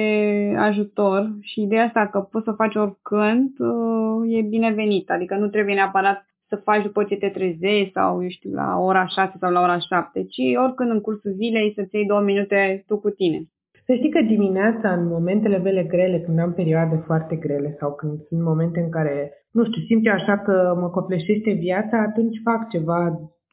ajutor 0.57 1.37
și 1.41 1.61
ideea 1.61 1.83
asta 1.83 2.07
că 2.07 2.19
poți 2.19 2.45
să 2.45 2.51
faci 2.51 2.75
oricând 2.75 3.49
uh, 3.59 4.37
e 4.37 4.41
binevenit, 4.41 5.09
adică 5.09 5.35
nu 5.35 5.47
trebuie 5.47 5.75
neapărat 5.75 6.25
să 6.47 6.55
faci 6.55 6.83
după 6.83 7.03
ce 7.03 7.15
te 7.15 7.29
trezești 7.29 7.91
sau, 7.93 8.21
eu 8.21 8.29
știu, 8.29 8.51
la 8.53 8.77
ora 8.79 9.05
6 9.05 9.37
sau 9.39 9.51
la 9.51 9.61
ora 9.61 9.77
7, 9.77 10.23
ci 10.23 10.41
oricând 10.65 10.89
în 10.91 11.01
cursul 11.01 11.31
zilei 11.31 11.73
să-ți 11.75 11.95
iei 11.95 12.05
două 12.05 12.21
minute 12.21 12.83
tu 12.87 12.97
cu 12.99 13.09
tine. 13.09 13.39
Să 13.85 13.93
știi 13.93 14.09
că 14.09 14.21
dimineața, 14.21 14.93
în 14.93 15.07
momentele 15.07 15.57
mele 15.57 15.83
grele, 15.83 16.19
când 16.19 16.39
am 16.39 16.53
perioade 16.53 17.03
foarte 17.05 17.35
grele 17.35 17.75
sau 17.79 17.95
când 17.95 18.19
sunt 18.27 18.41
momente 18.41 18.79
în 18.79 18.89
care, 18.89 19.31
nu 19.51 19.63
știu, 19.65 19.81
simt 19.81 20.05
eu 20.05 20.13
așa 20.13 20.37
că 20.37 20.77
mă 20.81 20.89
copleșește 20.89 21.51
viața, 21.51 21.97
atunci 22.01 22.41
fac 22.43 22.69
ceva 22.69 22.99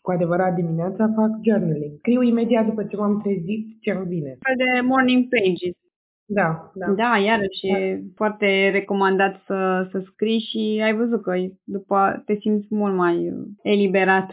cu 0.02 0.10
adevărat 0.10 0.54
dimineața 0.54 1.12
fac 1.16 1.30
journaling. 1.46 1.94
Scriu 1.98 2.22
imediat 2.22 2.64
după 2.66 2.84
ce 2.84 2.96
m-am 2.96 3.20
trezit 3.22 3.80
ce 3.80 3.90
îmi 3.90 4.06
vine. 4.06 4.38
Fel 4.46 4.56
de 4.56 4.80
morning 4.80 5.28
pages. 5.28 5.76
Da, 6.24 6.70
da. 6.74 6.86
Da, 6.92 7.18
iarăși 7.18 7.66
da. 7.72 7.78
e 7.78 8.02
foarte 8.14 8.70
recomandat 8.70 9.34
să, 9.46 9.88
să 9.90 10.02
scrii 10.04 10.40
și 10.50 10.80
ai 10.84 10.94
văzut 10.94 11.22
că 11.22 11.32
după 11.64 12.22
te 12.26 12.34
simți 12.34 12.66
mult 12.70 12.94
mai 12.94 13.32
eliberat 13.62 14.30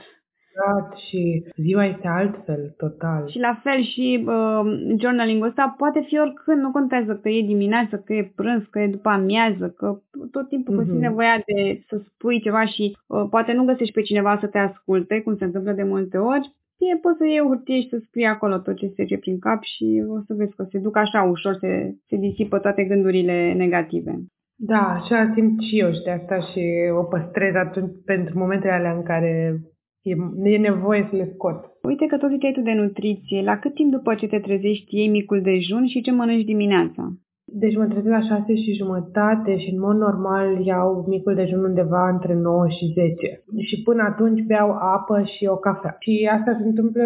exact 0.59 0.97
și 0.97 1.43
ziua 1.55 1.85
este 1.85 2.07
altfel, 2.07 2.73
total. 2.77 3.27
Și 3.27 3.39
la 3.39 3.59
fel 3.63 3.83
și 3.83 4.25
uh, 4.27 4.61
journaling-ul 5.01 5.47
ăsta 5.47 5.75
poate 5.77 6.03
fi 6.07 6.19
oricând, 6.19 6.61
nu 6.61 6.71
contează 6.71 7.15
că 7.15 7.29
e 7.29 7.41
dimineață, 7.41 7.97
că 7.97 8.13
e 8.13 8.31
prânz, 8.35 8.63
că 8.69 8.79
e 8.79 8.87
după 8.87 9.09
amiază, 9.09 9.73
că 9.77 9.99
tot 10.31 10.47
timpul 10.47 10.73
mm-hmm. 10.75 10.85
simți 10.85 11.01
nevoia 11.01 11.41
de 11.45 11.83
să 11.87 12.01
spui 12.05 12.41
ceva 12.41 12.65
și 12.65 12.97
uh, 13.07 13.25
poate 13.29 13.53
nu 13.53 13.65
găsești 13.65 13.93
pe 13.93 14.01
cineva 14.01 14.37
să 14.39 14.47
te 14.47 14.57
asculte, 14.57 15.21
cum 15.21 15.37
se 15.37 15.43
întâmplă 15.43 15.71
de 15.71 15.83
multe 15.83 16.17
ori, 16.17 16.53
fie 16.77 16.99
poți 17.01 17.17
să 17.17 17.25
iei 17.25 17.39
o 17.39 17.47
hârtie 17.47 17.81
și 17.81 17.89
să 17.89 17.97
scrii 18.07 18.25
acolo 18.25 18.57
tot 18.57 18.75
ce 18.75 18.87
se 18.87 18.93
trece 18.93 19.17
prin 19.17 19.39
cap 19.39 19.63
și 19.63 20.03
o 20.09 20.19
să 20.27 20.33
vezi 20.33 20.55
că 20.55 20.63
se 20.71 20.79
duc 20.79 20.97
așa 20.97 21.21
ușor, 21.21 21.55
se, 21.55 21.95
se 22.07 22.15
disipă 22.15 22.59
toate 22.59 22.83
gândurile 22.83 23.53
negative. 23.53 24.19
Da, 24.61 24.99
așa 24.99 25.31
simt 25.33 25.61
și 25.61 25.79
eu 25.79 25.91
și 25.91 26.01
de 26.01 26.11
asta 26.11 26.39
și 26.39 26.63
o 26.99 27.03
păstrez 27.03 27.53
atunci 27.55 27.91
pentru 28.05 28.37
momentele 28.37 28.73
alea 28.73 28.93
în 28.93 29.03
care 29.03 29.59
E, 30.01 30.15
e 30.43 30.57
nevoie 30.57 31.07
să 31.09 31.15
le 31.15 31.31
scot. 31.33 31.59
Uite 31.81 32.05
că 32.05 32.17
tot 32.17 32.29
ziceai 32.29 32.51
tu 32.51 32.61
de 32.61 32.73
nutriție. 32.73 33.41
La 33.41 33.57
cât 33.57 33.73
timp 33.73 33.91
după 33.91 34.15
ce 34.15 34.27
te 34.27 34.39
trezești 34.39 34.95
iei 34.95 35.07
micul 35.07 35.41
dejun 35.41 35.87
și 35.87 36.01
ce 36.01 36.11
mănânci 36.11 36.43
dimineața? 36.43 37.13
Deci 37.45 37.75
mă 37.77 37.85
trezesc 37.85 38.07
la 38.07 38.37
6 38.37 38.55
și 38.55 38.73
jumătate 38.73 39.57
și 39.57 39.69
în 39.73 39.79
mod 39.79 39.95
normal 39.95 40.65
iau 40.65 41.05
micul 41.07 41.35
dejun 41.35 41.63
undeva 41.63 42.09
între 42.09 42.33
9 42.33 42.67
și 42.67 42.85
10. 42.85 43.43
Și 43.57 43.81
până 43.81 44.01
atunci 44.03 44.45
beau 44.45 44.71
apă 44.71 45.23
și 45.23 45.45
o 45.45 45.55
cafea. 45.55 45.95
Și 45.99 46.29
asta 46.31 46.51
se 46.59 46.67
întâmplă 46.67 47.05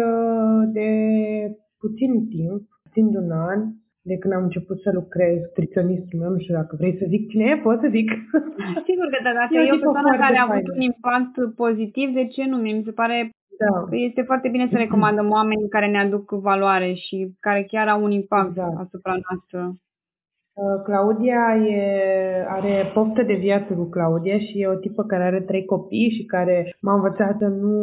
de 0.72 0.88
puțin 1.78 2.28
timp, 2.28 2.62
puțin 2.82 3.10
de 3.10 3.18
un 3.18 3.30
an 3.30 3.60
de 4.10 4.16
când 4.20 4.32
am 4.34 4.42
început 4.42 4.78
să 4.80 4.90
lucrez, 4.92 5.36
nutriționistul 5.40 6.18
meu, 6.18 6.30
nu 6.30 6.38
știu 6.38 6.54
dacă 6.54 6.76
vrei 6.78 6.96
să 7.00 7.04
zic 7.08 7.28
cine 7.30 7.44
e, 7.44 7.56
pot 7.66 7.78
să 7.80 7.88
zic. 7.96 8.08
Sigur 8.88 9.06
că 9.12 9.18
da, 9.26 9.32
dacă 9.40 9.54
e 9.54 9.76
o 9.76 9.84
persoană 9.84 10.16
care 10.24 10.36
a 10.38 10.46
avut 10.48 10.66
un 10.74 10.80
impact 10.90 11.34
pozitiv, 11.62 12.08
de 12.18 12.26
ce 12.34 12.42
nu? 12.50 12.56
Mie 12.56 12.74
mi 12.74 12.88
se 12.88 12.98
pare 13.00 13.16
da. 13.62 13.72
că 13.88 13.96
este 14.08 14.22
foarte 14.22 14.48
bine 14.48 14.66
să 14.70 14.76
recomandăm 14.76 15.30
oameni 15.30 15.68
care 15.68 15.88
ne 15.90 15.98
aduc 15.98 16.30
valoare 16.30 16.92
și 16.92 17.16
care 17.40 17.62
chiar 17.72 17.88
au 17.88 18.02
un 18.02 18.10
impact 18.10 18.48
exact. 18.48 18.76
asupra 18.84 19.14
noastră. 19.26 19.60
Uh, 20.62 20.82
Claudia 20.84 21.42
e, 21.56 21.80
are 22.48 22.90
poftă 22.94 23.22
de 23.22 23.34
viață 23.34 23.72
cu 23.74 23.84
Claudia 23.84 24.38
și 24.38 24.60
e 24.60 24.66
o 24.66 24.82
tipă 24.84 25.02
care 25.04 25.24
are 25.24 25.40
trei 25.40 25.64
copii 25.64 26.10
și 26.16 26.24
care 26.24 26.76
m-a 26.80 26.94
învățat 26.94 27.38
să 27.38 27.46
nu, 27.46 27.76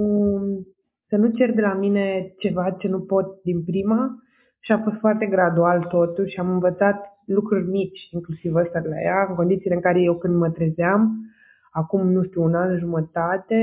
să 1.08 1.16
nu 1.18 1.28
cer 1.30 1.54
de 1.54 1.62
la 1.62 1.74
mine 1.74 2.34
ceva 2.38 2.72
ce 2.72 2.88
nu 2.88 3.00
pot 3.00 3.42
din 3.44 3.64
prima, 3.64 4.16
și 4.64 4.72
a 4.72 4.78
fost 4.78 4.98
foarte 5.00 5.26
gradual 5.26 5.84
totul 5.84 6.28
și 6.28 6.40
am 6.40 6.50
învățat 6.50 6.98
lucruri 7.26 7.68
mici, 7.68 8.08
inclusiv 8.12 8.56
ăsta 8.56 8.80
de 8.80 8.88
la 8.88 9.02
ea, 9.02 9.26
în 9.30 9.36
condițiile 9.36 9.76
în 9.76 9.82
care 9.82 10.02
eu 10.02 10.16
când 10.18 10.36
mă 10.36 10.50
trezeam, 10.50 11.32
acum, 11.72 12.12
nu 12.12 12.24
știu, 12.24 12.44
un 12.44 12.56
an 12.56 12.78
jumătate, 12.78 13.62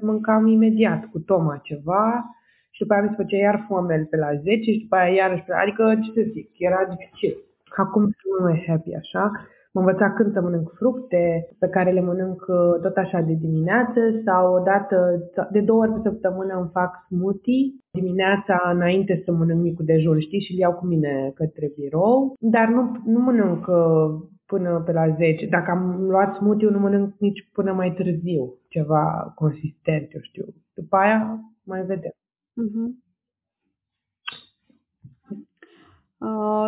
mâncam 0.00 0.46
imediat 0.46 1.04
cu 1.04 1.18
Toma 1.18 1.56
ceva 1.62 2.24
și 2.70 2.80
după 2.80 2.92
aia 2.92 3.02
mi 3.02 3.08
se 3.08 3.22
făcea 3.22 3.36
iar 3.36 3.64
foamele 3.68 4.06
pe 4.10 4.16
la 4.16 4.34
10 4.34 4.72
și 4.72 4.80
după 4.82 4.96
aia 4.96 5.14
iarăși 5.14 5.42
pe 5.42 5.52
Adică, 5.52 5.98
ce 6.02 6.10
să 6.12 6.28
zic, 6.32 6.50
era 6.58 6.86
dificil. 6.88 7.36
Acum 7.76 8.02
sunt 8.02 8.40
mai 8.42 8.64
happy 8.68 8.94
așa 8.94 9.30
Mă 9.72 9.80
învăța 9.80 10.12
când 10.12 10.32
să 10.32 10.40
mănânc 10.40 10.70
fructe, 10.80 11.48
pe 11.58 11.68
care 11.68 11.90
le 11.90 12.00
mănânc 12.00 12.40
uh, 12.48 12.80
tot 12.82 12.96
așa 12.96 13.20
de 13.20 13.32
dimineață 13.32 14.00
sau 14.24 14.54
o 14.54 14.62
dată, 14.62 14.96
de 15.50 15.60
două 15.60 15.80
ori 15.80 15.92
pe 15.92 16.00
săptămână 16.02 16.54
îmi 16.54 16.70
fac 16.72 16.90
smoothie 17.06 17.74
dimineața 17.90 18.70
înainte 18.74 19.22
să 19.24 19.32
mănânc 19.32 19.60
micul 19.62 19.84
dejun, 19.84 20.18
știi, 20.18 20.40
și 20.40 20.52
îl 20.52 20.58
iau 20.58 20.74
cu 20.74 20.86
mine 20.86 21.32
către 21.34 21.72
birou, 21.76 22.34
dar 22.38 22.68
nu, 22.68 22.82
nu 23.04 23.20
mănânc 23.20 23.66
uh, 23.66 24.28
până 24.46 24.82
pe 24.86 24.92
la 24.92 25.14
10. 25.14 25.46
Dacă 25.46 25.70
am 25.70 26.00
luat 26.00 26.36
smoothie, 26.36 26.68
nu 26.68 26.78
mănânc 26.78 27.14
nici 27.18 27.50
până 27.52 27.72
mai 27.72 27.94
târziu, 27.94 28.58
ceva 28.68 29.32
consistent, 29.34 30.14
eu 30.14 30.20
știu. 30.20 30.44
După 30.74 30.96
aia 30.96 31.40
mai 31.64 31.82
vedem. 31.82 32.12
Uh-huh. 32.64 32.88
Uh, 32.90 33.06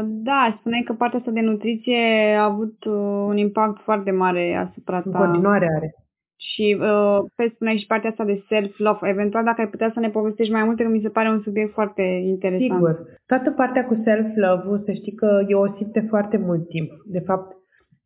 da, 0.04 0.56
spuneai 0.58 0.82
că 0.86 0.92
partea 0.92 1.18
asta 1.18 1.30
de 1.30 1.40
nutriție 1.40 2.02
a 2.38 2.44
avut 2.44 2.84
uh, 2.84 3.24
un 3.26 3.36
impact 3.36 3.80
foarte 3.80 4.10
mare 4.10 4.54
asupra 4.68 5.00
ta. 5.00 5.10
În 5.10 5.12
continuare 5.12 5.66
are. 5.76 5.94
Și 6.36 6.78
uh, 6.80 7.18
pe 7.34 7.50
spuneai 7.54 7.76
și 7.76 7.86
partea 7.86 8.10
asta 8.10 8.24
de 8.24 8.44
self-love. 8.48 9.08
Eventual, 9.08 9.44
dacă 9.44 9.60
ai 9.60 9.68
putea 9.68 9.90
să 9.94 10.00
ne 10.00 10.10
povestești 10.10 10.52
mai 10.52 10.64
multe, 10.64 10.82
că 10.82 10.88
mi 10.88 11.00
se 11.00 11.08
pare 11.08 11.28
un 11.28 11.40
subiect 11.40 11.72
foarte 11.72 12.02
interesant. 12.02 12.72
Sigur. 12.72 13.06
Toată 13.26 13.50
partea 13.50 13.84
cu 13.86 13.94
self-love, 14.04 14.82
să 14.84 14.92
știi 14.92 15.14
că 15.14 15.44
eu 15.48 15.60
o 15.60 15.72
simt 15.76 15.92
de 15.92 16.00
foarte 16.08 16.36
mult 16.36 16.68
timp. 16.68 16.90
De 17.06 17.18
fapt, 17.18 17.56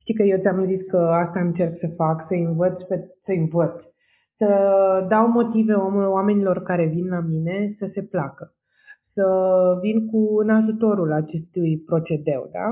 știi 0.00 0.14
că 0.14 0.22
eu 0.22 0.38
ți-am 0.40 0.64
zis 0.66 0.82
că 0.86 0.98
asta 1.24 1.40
încerc 1.40 1.74
să 1.78 1.88
fac, 1.96 2.24
să 2.28 2.34
învăț, 2.34 2.82
pe, 2.82 2.96
să 3.24 3.32
învăț. 3.38 3.74
Să 4.36 4.48
dau 5.08 5.28
motive 5.28 5.72
oamenilor 6.18 6.62
care 6.62 6.86
vin 6.86 7.06
la 7.08 7.20
mine 7.20 7.74
să 7.78 7.90
se 7.94 8.02
placă 8.02 8.52
să 9.14 9.26
vin 9.80 10.06
cu 10.06 10.38
în 10.38 10.50
ajutorul 10.50 11.12
acestui 11.12 11.82
procedeu, 11.86 12.48
da? 12.52 12.66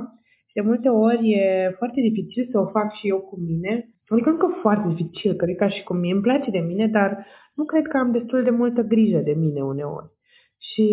Și 0.46 0.54
de 0.54 0.60
multe 0.60 0.88
ori 0.88 1.30
e 1.30 1.74
foarte 1.78 2.00
dificil 2.00 2.48
să 2.50 2.58
o 2.58 2.66
fac 2.66 2.92
și 2.92 3.08
eu 3.08 3.18
cu 3.20 3.40
mine. 3.40 3.72
Adică 4.08 4.30
nu 4.30 4.36
că 4.36 4.46
foarte 4.60 4.88
dificil, 4.88 5.34
că 5.34 5.44
e 5.48 5.54
ca 5.54 5.68
și 5.68 5.82
cum 5.82 5.96
mie 5.96 6.12
îmi 6.12 6.22
place 6.22 6.50
de 6.50 6.58
mine, 6.58 6.86
dar 6.86 7.26
nu 7.54 7.64
cred 7.64 7.86
că 7.86 7.96
am 7.96 8.10
destul 8.12 8.42
de 8.42 8.50
multă 8.50 8.82
grijă 8.82 9.18
de 9.18 9.32
mine 9.32 9.62
uneori. 9.62 10.10
Și 10.58 10.84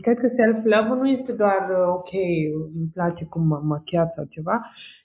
cred 0.00 0.18
că 0.18 0.28
self-love 0.28 1.00
nu 1.00 1.08
este 1.08 1.32
doar, 1.32 1.60
ok, 1.88 2.12
îmi 2.74 2.90
place 2.92 3.24
cum 3.24 3.46
mă 3.46 3.60
machiat 3.64 4.12
sau 4.14 4.24
ceva, 4.28 4.60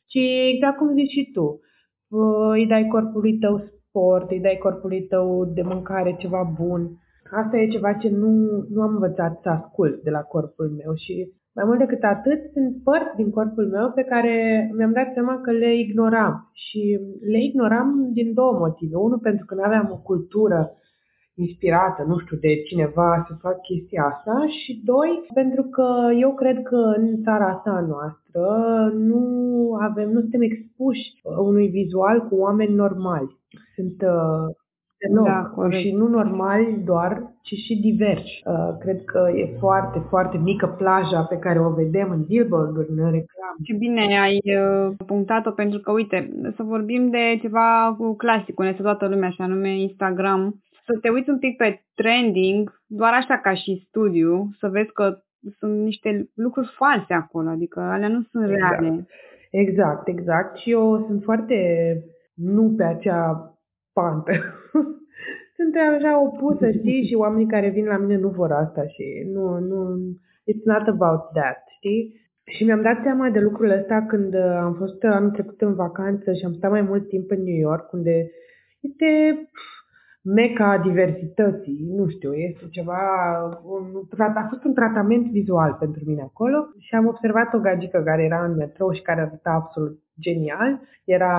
ci 0.07 0.19
exact 0.53 0.77
cum 0.77 0.93
zici 0.93 1.11
și 1.11 1.31
tu, 1.33 1.59
îi 2.51 2.67
dai 2.67 2.87
corpului 2.87 3.37
tău 3.37 3.63
sport, 3.87 4.31
îi 4.31 4.39
dai 4.39 4.57
corpului 4.57 5.01
tău 5.01 5.45
de 5.45 5.61
mâncare 5.61 6.15
ceva 6.19 6.53
bun. 6.59 6.91
Asta 7.31 7.57
e 7.57 7.67
ceva 7.67 7.93
ce 7.93 8.09
nu, 8.09 8.29
nu 8.69 8.81
am 8.81 8.93
învățat 8.93 9.39
să 9.41 9.49
ascult 9.49 10.03
de 10.03 10.09
la 10.09 10.21
corpul 10.21 10.69
meu 10.69 10.93
și 10.95 11.31
mai 11.57 11.65
mult 11.65 11.79
decât 11.79 12.03
atât, 12.03 12.39
sunt 12.53 12.83
părți 12.83 13.15
din 13.15 13.29
corpul 13.29 13.67
meu 13.67 13.91
pe 13.91 14.03
care 14.03 14.35
mi-am 14.77 14.91
dat 14.91 15.09
seama 15.13 15.41
că 15.41 15.51
le 15.51 15.79
ignoram. 15.79 16.51
Și 16.53 16.99
le 17.31 17.43
ignoram 17.43 18.09
din 18.13 18.33
două 18.33 18.53
motive. 18.63 18.95
Unul, 18.95 19.19
pentru 19.19 19.45
că 19.45 19.55
nu 19.55 19.61
aveam 19.63 19.89
o 19.91 19.97
cultură 19.97 20.71
inspirată, 21.35 22.03
nu 22.03 22.17
știu, 22.17 22.37
de 22.37 22.61
cineva 22.69 23.25
să 23.27 23.33
fac 23.41 23.61
chestia 23.61 24.03
asta 24.03 24.45
și 24.47 24.81
doi, 24.85 25.11
pentru 25.33 25.63
că 25.63 25.87
eu 26.19 26.33
cred 26.33 26.57
că 26.63 26.75
în 26.75 27.21
țara 27.23 27.47
asta 27.47 27.85
noastră 27.93 28.45
nu 28.93 29.23
avem, 29.87 30.09
nu 30.09 30.19
suntem 30.19 30.41
expuși 30.41 31.21
unui 31.49 31.67
vizual 31.67 32.27
cu 32.27 32.35
oameni 32.35 32.73
normali. 32.73 33.37
Sunt 33.75 34.01
uh, 34.01 34.47
deloc. 34.99 35.25
Da, 35.25 35.69
și 35.69 35.91
nu 35.91 36.07
normali 36.07 36.81
doar, 36.85 37.23
ci 37.41 37.53
și 37.53 37.79
diversi. 37.79 38.41
Uh, 38.45 38.77
cred 38.79 39.03
că 39.05 39.31
e 39.35 39.57
foarte, 39.59 39.99
foarte 40.09 40.37
mică 40.37 40.67
plaja 40.67 41.21
pe 41.21 41.37
care 41.37 41.59
o 41.59 41.69
vedem 41.69 42.09
în 42.11 42.23
billboard-uri, 42.23 42.89
în 42.89 42.95
reclamă. 42.95 43.55
Ce 43.63 43.73
bine 43.73 44.19
ai 44.19 44.41
uh, 44.43 44.93
punctat-o 45.05 45.51
pentru 45.51 45.79
că, 45.79 45.91
uite, 45.91 46.29
să 46.55 46.63
vorbim 46.63 47.09
de 47.09 47.37
ceva 47.41 47.95
cu 47.97 48.15
clasicul, 48.15 48.65
este 48.65 48.81
toată 48.81 49.07
lumea, 49.07 49.29
și 49.29 49.41
anume 49.41 49.79
Instagram. 49.79 50.61
Să 50.85 50.97
te 51.01 51.09
uiți 51.09 51.29
un 51.29 51.39
pic 51.39 51.57
pe 51.57 51.81
trending, 51.95 52.81
doar 52.87 53.13
așa 53.13 53.37
ca 53.37 53.53
și 53.53 53.85
studiu, 53.87 54.49
să 54.59 54.67
vezi 54.67 54.91
că 54.91 55.17
sunt 55.59 55.79
niște 55.79 56.29
lucruri 56.35 56.73
false 56.77 57.13
acolo, 57.13 57.49
adică 57.49 57.79
alea 57.79 58.07
nu 58.07 58.21
sunt 58.31 58.49
exact. 58.49 58.79
reale. 58.79 59.07
Exact, 59.51 60.07
exact. 60.07 60.57
Și 60.57 60.71
eu 60.71 61.05
sunt 61.07 61.23
foarte 61.23 61.55
nu 62.33 62.73
pe 62.77 62.83
acea 62.83 63.51
pantă. 63.97 64.33
Sunt 65.57 65.73
așa 65.75 66.21
opusă, 66.27 66.71
știi? 66.71 67.07
Și 67.07 67.13
oamenii 67.23 67.53
care 67.55 67.69
vin 67.69 67.85
la 67.85 67.97
mine 67.97 68.17
nu 68.17 68.29
vor 68.29 68.51
asta 68.51 68.83
și 68.93 69.05
nu, 69.33 69.59
nu, 69.59 69.79
it's 70.51 70.63
not 70.63 70.87
about 70.87 71.21
that, 71.33 71.59
știi? 71.77 72.01
Și 72.53 72.63
mi-am 72.63 72.81
dat 72.81 72.99
seama 73.03 73.29
de 73.29 73.39
lucrul 73.39 73.69
ăsta 73.69 74.05
când 74.07 74.35
am 74.35 74.73
fost 74.73 75.03
anul 75.03 75.31
trecut 75.31 75.61
în 75.61 75.73
vacanță 75.73 76.33
și 76.33 76.45
am 76.45 76.53
stat 76.53 76.71
mai 76.71 76.81
mult 76.81 77.07
timp 77.07 77.31
în 77.31 77.43
New 77.43 77.59
York, 77.69 77.93
unde 77.93 78.31
este 78.79 79.09
meca 80.21 80.77
diversității, 80.77 81.87
nu 81.95 82.07
știu, 82.07 82.33
este 82.33 82.65
ceva, 82.69 82.99
un, 83.63 83.85
a 84.17 84.47
fost 84.49 84.63
un 84.63 84.73
tratament 84.73 85.25
vizual 85.31 85.75
pentru 85.79 86.03
mine 86.05 86.21
acolo 86.21 86.57
și 86.79 86.95
am 86.95 87.07
observat 87.07 87.53
o 87.53 87.59
gagică 87.59 88.01
care 88.05 88.23
era 88.23 88.43
în 88.43 88.55
metrou 88.55 88.91
și 88.91 89.01
care 89.01 89.21
arăta 89.21 89.49
absolut 89.49 89.99
genial. 90.19 90.81
Era 91.03 91.35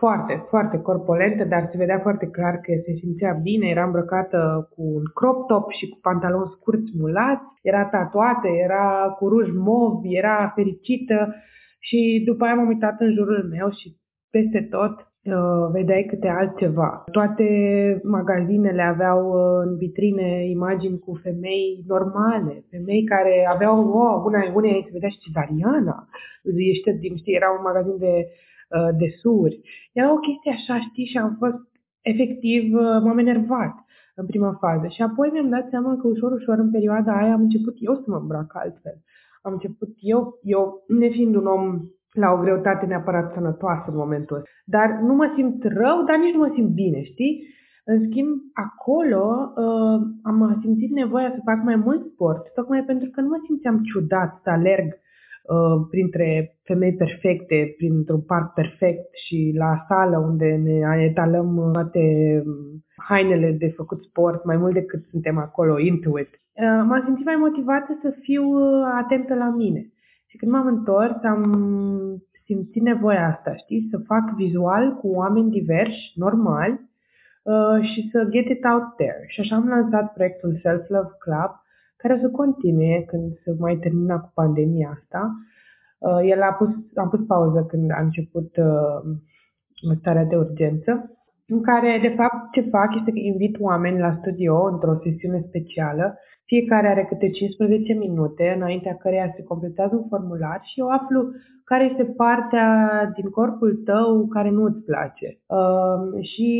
foarte, 0.00 0.34
foarte 0.48 0.78
corpolentă, 0.78 1.44
dar 1.44 1.62
se 1.70 1.76
vedea 1.76 2.00
foarte 2.06 2.26
clar 2.36 2.54
că 2.64 2.72
se 2.84 2.92
simțea 3.02 3.32
bine, 3.42 3.66
era 3.68 3.84
îmbrăcată 3.84 4.40
cu 4.72 4.82
un 4.98 5.04
crop 5.18 5.46
top 5.46 5.64
și 5.78 5.88
cu 5.88 5.98
pantaloni 6.06 6.54
scurți 6.56 6.92
mulați, 7.02 7.46
era 7.62 7.84
tatuată, 7.84 8.48
era 8.66 8.86
cu 9.18 9.28
ruj 9.28 9.48
mov, 9.66 9.94
era 10.20 10.52
fericită. 10.54 11.18
Și 11.78 12.22
după 12.26 12.44
aia 12.44 12.54
m-am 12.54 12.72
uitat 12.74 13.00
în 13.00 13.12
jurul 13.16 13.48
meu 13.54 13.68
și 13.78 13.86
peste 14.30 14.60
tot 14.74 14.94
uh, 15.00 15.64
vedeai 15.72 16.04
câte 16.10 16.28
altceva. 16.28 16.90
Toate 17.18 17.48
magazinele 18.16 18.82
aveau 18.82 19.20
uh, 19.28 19.62
în 19.64 19.76
vitrine 19.76 20.30
imagini 20.56 20.98
cu 20.98 21.12
femei 21.22 21.84
normale, 21.86 22.64
femei 22.70 23.04
care 23.04 23.34
aveau, 23.54 23.76
oh, 24.02 24.22
una, 24.28 24.40
una 24.54 24.68
se 24.84 24.96
vedea 24.96 25.08
și 25.08 25.32
Dariana, 25.36 26.08
ești, 26.72 27.16
știi, 27.20 27.38
era 27.40 27.48
un 27.56 27.62
magazin 27.68 27.98
de 27.98 28.14
Uh, 28.16 28.49
de 28.98 29.08
suri. 29.20 29.60
Era 29.92 30.12
o 30.12 30.16
chestie 30.16 30.52
așa, 30.52 30.80
știi, 30.80 31.06
și 31.06 31.18
am 31.18 31.36
fost 31.38 31.70
efectiv, 32.02 32.74
uh, 32.74 33.00
m-am 33.04 33.18
enervat 33.18 33.74
în 34.14 34.26
prima 34.26 34.52
fază. 34.60 34.86
Și 34.86 35.02
apoi 35.02 35.28
mi-am 35.32 35.48
dat 35.48 35.68
seama 35.68 35.96
că 35.96 36.06
ușor, 36.06 36.32
ușor 36.32 36.58
în 36.58 36.70
perioada 36.70 37.16
aia 37.16 37.32
am 37.32 37.40
început 37.40 37.74
eu 37.78 37.94
să 37.94 38.04
mă 38.06 38.16
îmbrac 38.16 38.50
altfel. 38.54 38.96
Am 39.42 39.52
început 39.52 39.88
eu, 40.00 40.38
eu 40.42 40.84
nefiind 40.88 41.34
un 41.34 41.46
om 41.46 41.80
la 42.12 42.30
o 42.30 42.36
greutate 42.36 42.86
neapărat 42.86 43.32
sănătoasă 43.32 43.84
în 43.88 43.96
momentul 43.96 44.36
ăsta. 44.36 44.48
Dar 44.64 44.88
nu 45.02 45.14
mă 45.14 45.32
simt 45.34 45.64
rău, 45.64 46.04
dar 46.04 46.16
nici 46.18 46.34
nu 46.34 46.38
mă 46.38 46.50
simt 46.54 46.68
bine, 46.68 47.02
știi? 47.02 47.58
În 47.84 48.04
schimb, 48.06 48.28
acolo 48.52 49.52
uh, 49.56 50.00
am 50.22 50.58
simțit 50.60 50.90
nevoia 50.90 51.30
să 51.34 51.40
fac 51.44 51.62
mai 51.64 51.76
mult 51.76 52.10
sport, 52.12 52.52
tocmai 52.54 52.84
pentru 52.84 53.10
că 53.10 53.20
nu 53.20 53.28
mă 53.28 53.40
simțeam 53.46 53.82
ciudat 53.82 54.40
să 54.42 54.50
alerg 54.50 54.88
Uh, 54.92 55.08
printre 55.90 56.56
femei 56.62 56.94
perfecte, 56.94 57.74
printr-un 57.76 58.20
parc 58.20 58.52
perfect 58.54 59.08
și 59.26 59.52
la 59.56 59.84
sală 59.88 60.18
unde 60.18 60.60
ne 60.64 61.04
etalăm 61.04 61.70
toate 61.72 62.02
hainele 62.96 63.50
de 63.58 63.68
făcut 63.76 64.02
sport 64.02 64.44
mai 64.44 64.56
mult 64.56 64.74
decât 64.74 65.04
suntem 65.10 65.38
acolo 65.38 65.78
into 65.78 66.18
it. 66.18 66.28
Uh, 66.28 66.84
m-am 66.86 67.02
simțit 67.04 67.24
mai 67.24 67.36
motivată 67.36 67.98
să 68.02 68.14
fiu 68.20 68.42
uh, 68.42 68.82
atentă 69.02 69.34
la 69.34 69.50
mine. 69.50 69.92
Și 70.26 70.36
când 70.36 70.52
m-am 70.52 70.66
întors, 70.66 71.22
am 71.22 71.42
simțit 72.44 72.82
nevoia 72.82 73.26
asta, 73.26 73.54
știi, 73.56 73.88
să 73.90 73.98
fac 73.98 74.34
vizual 74.36 74.96
cu 74.96 75.08
oameni 75.08 75.50
diversi, 75.50 76.12
normali, 76.14 76.88
și 77.92 78.08
să 78.10 78.28
get 78.30 78.48
it 78.48 78.64
out 78.64 78.96
there. 78.96 79.24
Și 79.26 79.40
așa 79.40 79.56
am 79.56 79.68
lansat 79.68 80.12
proiectul 80.12 80.58
Self 80.62 80.88
Love 80.88 81.14
Club, 81.18 81.52
care 82.00 82.14
o 82.14 82.18
să 82.18 82.28
continue 82.28 83.04
când 83.06 83.32
se 83.44 83.54
mai 83.58 83.76
termina 83.76 84.20
cu 84.20 84.30
pandemia 84.34 84.98
asta. 85.00 85.32
Uh, 85.98 86.20
el 86.22 86.42
a 86.42 86.52
pus, 86.52 86.68
am 86.94 87.08
pus 87.08 87.20
pauză 87.26 87.64
când 87.64 87.90
a 87.90 88.00
început 88.00 88.56
uh, 88.56 89.00
starea 89.98 90.24
de 90.24 90.36
urgență, 90.36 91.19
în 91.54 91.62
care, 91.62 91.98
de 92.02 92.12
fapt, 92.16 92.38
ce 92.52 92.60
fac 92.60 92.90
este 92.94 93.10
că 93.10 93.18
invit 93.18 93.54
oameni 93.60 93.98
la 93.98 94.16
studio 94.20 94.54
într-o 94.72 94.94
sesiune 95.04 95.40
specială. 95.48 96.18
Fiecare 96.44 96.88
are 96.88 97.04
câte 97.08 97.30
15 97.30 97.92
minute, 97.92 98.52
înaintea 98.56 98.94
căreia 98.94 99.32
se 99.36 99.42
completează 99.42 99.94
un 99.96 100.06
formular 100.08 100.60
și 100.62 100.80
eu 100.80 100.88
aflu 100.88 101.20
care 101.70 101.84
este 101.90 102.04
partea 102.04 102.68
din 103.16 103.28
corpul 103.30 103.72
tău 103.84 104.26
care 104.26 104.50
nu 104.50 104.62
îți 104.62 104.84
place. 104.90 105.28
Um, 105.58 106.22
și 106.32 106.50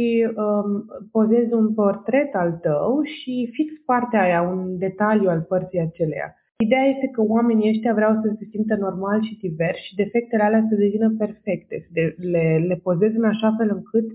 um, 0.44 0.68
pozezi 1.12 1.52
un 1.52 1.74
portret 1.74 2.34
al 2.34 2.52
tău 2.66 3.02
și 3.02 3.32
fix 3.52 3.68
partea 3.84 4.22
aia, 4.22 4.42
un 4.42 4.78
detaliu 4.78 5.28
al 5.28 5.42
părții 5.48 5.86
aceleia. 5.88 6.34
Ideea 6.66 6.86
este 6.94 7.06
că 7.14 7.20
oamenii 7.36 7.70
ăștia 7.72 7.94
vreau 7.94 8.12
să 8.22 8.34
se 8.38 8.44
simtă 8.50 8.74
normal 8.86 9.18
și 9.22 9.38
divers 9.42 9.78
și 9.86 9.94
defectele 10.02 10.42
alea 10.42 10.66
să 10.68 10.74
devină 10.74 11.14
perfecte, 11.18 11.74
să 11.84 11.92
le, 12.34 12.46
le 12.68 12.76
pozezi 12.86 13.16
în 13.16 13.24
așa 13.24 13.54
fel 13.58 13.68
încât 13.76 14.08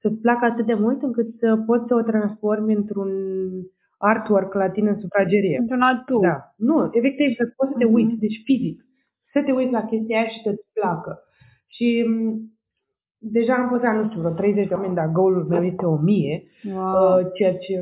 să-ți 0.00 0.20
placă 0.20 0.44
atât 0.44 0.66
de 0.66 0.74
mult 0.74 1.02
încât 1.02 1.28
să 1.38 1.56
poți 1.66 1.86
să 1.88 1.94
o 1.94 2.02
transformi 2.02 2.74
într-un 2.74 3.10
artwork 3.98 4.54
la 4.54 4.70
tine 4.70 4.88
în 4.88 5.00
sufragerie. 5.00 5.56
Într-un 5.60 5.80
alt 5.80 6.04
Da. 6.22 6.54
Nu, 6.56 6.88
efectiv 6.92 7.34
să 7.36 7.52
poți 7.56 7.72
să 7.72 7.78
te 7.78 7.84
uiți, 7.84 8.14
deci 8.14 8.40
fizic 8.44 8.84
să 9.32 9.42
te 9.44 9.52
uiți 9.52 9.72
la 9.72 9.84
chestia 9.84 10.18
aia 10.18 10.28
și 10.28 10.42
să-ți 10.44 10.66
placă. 10.72 11.22
Și 11.66 12.04
mm, 12.08 12.58
deja 13.18 13.54
am 13.54 13.68
pus, 13.68 13.80
nu 13.80 14.08
știu, 14.08 14.20
vreo 14.20 14.32
30 14.32 14.68
de 14.68 14.74
oameni, 14.74 14.94
dar 14.94 15.08
goal 15.08 15.44
meu 15.48 15.64
este 15.64 15.86
1000, 15.86 16.42
wow. 16.74 17.18
Uh, 17.18 17.26
ceea 17.34 17.56
ce 17.56 17.74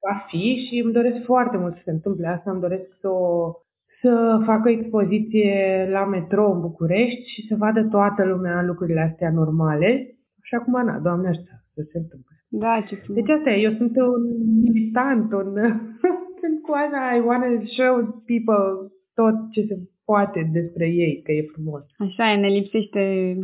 va 0.00 0.24
fi 0.28 0.66
și 0.66 0.80
îmi 0.84 0.92
doresc 0.92 1.24
foarte 1.24 1.56
mult 1.56 1.74
să 1.74 1.80
se 1.84 1.90
întâmple 1.90 2.26
asta, 2.26 2.50
îmi 2.50 2.60
doresc 2.60 2.86
să 3.00 3.08
o 3.08 3.52
să 4.00 4.42
fac 4.44 4.64
o 4.64 4.68
expoziție 4.68 5.88
la 5.90 6.04
metrou 6.04 6.52
în 6.52 6.60
București 6.60 7.30
și 7.32 7.46
să 7.46 7.54
vadă 7.56 7.84
toată 7.84 8.24
lumea 8.24 8.62
lucrurile 8.62 9.00
astea 9.00 9.30
normale. 9.30 10.18
Și 10.42 10.54
acum, 10.54 10.84
na, 10.84 10.98
Doamne 10.98 11.28
așa, 11.28 11.63
să 11.74 11.82
se 11.90 11.98
întâmple. 11.98 12.34
Da, 12.48 12.84
ce 12.88 12.94
frumos. 12.94 13.16
Deci 13.18 13.34
asta 13.36 13.50
e, 13.50 13.64
eu 13.66 13.74
sunt 13.80 13.96
un 13.96 14.22
militant, 14.64 15.32
un... 15.32 15.50
sunt 16.40 16.56
cu 16.62 16.72
asta, 16.82 17.00
I 17.16 17.20
want 17.28 17.42
to 17.42 17.66
show 17.78 17.94
people 18.32 18.64
tot 19.14 19.36
ce 19.54 19.62
se 19.70 19.76
poate 20.04 20.50
despre 20.52 20.86
ei, 21.04 21.22
că 21.24 21.32
e 21.32 21.52
frumos. 21.52 21.82
Așa 21.96 22.32
e, 22.32 22.36
ne 22.36 22.48
lipsește 22.48 23.02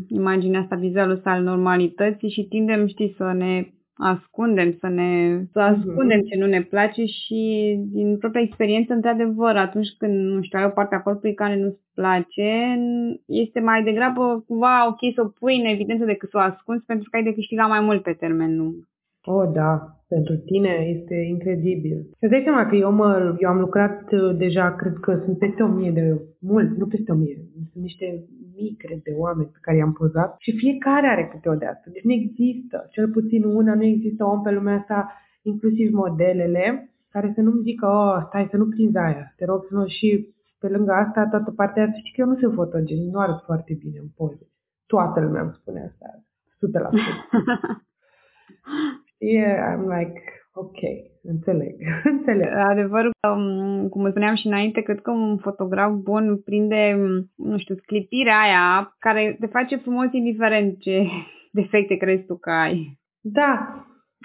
imaginea 0.09 0.61
asta, 0.61 0.77
vizualul 0.77 1.21
al 1.25 1.43
normalității 1.43 2.31
și 2.31 2.49
tindem, 2.49 2.87
știi, 2.87 3.15
să 3.17 3.33
ne 3.33 3.53
ascundem, 4.01 4.77
să 4.81 4.89
ne 4.89 5.43
să 5.53 5.61
mhm. 5.61 5.89
ascundem 5.89 6.21
ce 6.21 6.37
nu 6.39 6.47
ne 6.47 6.63
place 6.63 7.05
și 7.05 7.75
din 7.93 8.19
propria 8.19 8.43
experiență, 8.43 8.93
într-adevăr, 8.93 9.57
atunci 9.57 9.89
când, 9.99 10.35
nu 10.35 10.43
știu, 10.43 10.59
ai 10.59 10.65
o 10.65 10.69
parte 10.69 10.95
a 10.95 11.01
corpului 11.01 11.35
care 11.35 11.57
nu-ți 11.57 11.81
place, 11.95 12.79
este 13.27 13.61
mai 13.61 13.83
degrabă 13.83 14.45
cumva 14.47 14.89
ok 14.89 15.15
să 15.15 15.23
o 15.23 15.29
pui 15.29 15.57
în 15.59 15.65
evidență 15.65 16.05
decât 16.05 16.31
să 16.31 16.37
o 16.37 16.41
ascunzi 16.41 16.85
pentru 16.85 17.11
că 17.11 17.17
ai 17.17 17.23
de 17.23 17.35
câștigat 17.35 17.69
mai 17.69 17.81
mult 17.81 18.03
pe 18.03 18.13
termen 18.13 18.57
lung. 18.57 18.90
Oh, 19.25 19.51
da, 19.53 20.01
pentru 20.09 20.37
tine 20.37 20.75
este 20.97 21.15
incredibil. 21.15 21.99
Să 22.19 22.27
dai 22.27 22.41
seama 22.45 22.67
că 22.67 22.75
eu, 22.77 22.93
mă, 22.93 23.37
eu 23.39 23.49
am 23.49 23.59
lucrat 23.59 24.13
uh, 24.13 24.37
deja, 24.37 24.75
cred 24.75 24.97
că 25.01 25.21
sunt 25.25 25.39
peste 25.39 25.63
o 25.63 25.67
mie 25.67 25.91
de, 25.91 26.21
mulți, 26.39 26.79
nu 26.79 26.87
peste 26.87 27.13
o 27.13 27.15
mie, 27.15 27.37
sunt 27.53 27.83
niște 27.83 28.25
mii, 28.55 28.75
cred, 28.79 29.03
de 29.03 29.15
oameni 29.17 29.49
pe 29.53 29.59
care 29.61 29.77
i-am 29.77 29.93
pozat 29.93 30.35
și 30.39 30.57
fiecare 30.57 31.07
are 31.07 31.29
câte 31.33 31.49
o 31.49 31.55
de 31.55 31.67
asta. 31.67 31.91
Deci 31.93 32.03
nu 32.03 32.13
există, 32.13 32.87
cel 32.91 33.09
puțin 33.11 33.45
una, 33.45 33.75
nu 33.75 33.85
există 33.85 34.25
om 34.25 34.43
pe 34.43 34.51
lumea 34.51 34.77
asta, 34.77 35.13
inclusiv 35.43 35.93
modelele, 35.93 36.91
care 37.11 37.33
să 37.35 37.41
nu-mi 37.41 37.63
zică, 37.63 37.87
oh, 37.87 38.23
stai 38.27 38.49
să 38.51 38.57
nu 38.57 38.67
prinzi 38.69 38.97
aia, 38.97 39.35
te 39.37 39.45
rog 39.45 39.65
să 39.69 39.75
nu 39.75 39.87
și 39.87 40.35
pe 40.59 40.69
lângă 40.69 40.93
asta, 40.93 41.29
toată 41.31 41.51
partea 41.51 41.83
asta, 41.83 41.99
știi 41.99 42.13
că 42.13 42.21
eu 42.21 42.27
nu 42.27 42.37
sunt 42.37 42.55
fotogenic, 42.55 43.13
nu 43.13 43.19
arăt 43.19 43.41
foarte 43.45 43.73
bine 43.81 43.99
în 43.99 44.09
poze. 44.17 44.47
Toată 44.87 45.21
lumea 45.21 45.43
îmi 45.43 45.57
spune 45.61 45.81
asta, 45.91 46.07
100%. 46.17 47.81
yeah, 49.21 49.73
I'm 49.73 49.85
like, 49.99 50.23
ok, 50.53 50.79
înțeleg, 51.23 51.75
înțeleg. 52.13 52.49
Adevărul 52.55 53.13
că, 53.21 53.29
um, 53.29 53.89
cum 53.89 54.11
spuneam 54.11 54.35
și 54.35 54.47
înainte, 54.47 54.81
cred 54.81 55.01
că 55.01 55.11
un 55.11 55.37
fotograf 55.37 55.93
bun 55.93 56.41
prinde, 56.45 56.97
nu 57.37 57.59
știu, 57.59 57.75
sclipirea 57.75 58.41
aia 58.41 58.95
care 58.99 59.37
te 59.41 59.47
face 59.47 59.77
frumos 59.77 60.09
indiferent 60.13 60.79
ce 60.79 61.07
defecte 61.59 61.97
crezi 61.97 62.25
tu 62.25 62.37
că 62.37 62.51
ai. 62.51 62.99
Da, 63.21 63.75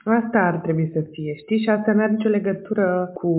Asta 0.03 0.39
ar 0.39 0.58
trebui 0.60 0.89
să 0.93 1.01
fie, 1.12 1.34
știi? 1.36 1.60
Și 1.60 1.69
asta 1.69 1.91
nu 1.91 2.01
are 2.01 2.12
nicio 2.12 2.29
legătură 2.29 3.12
cu 3.13 3.31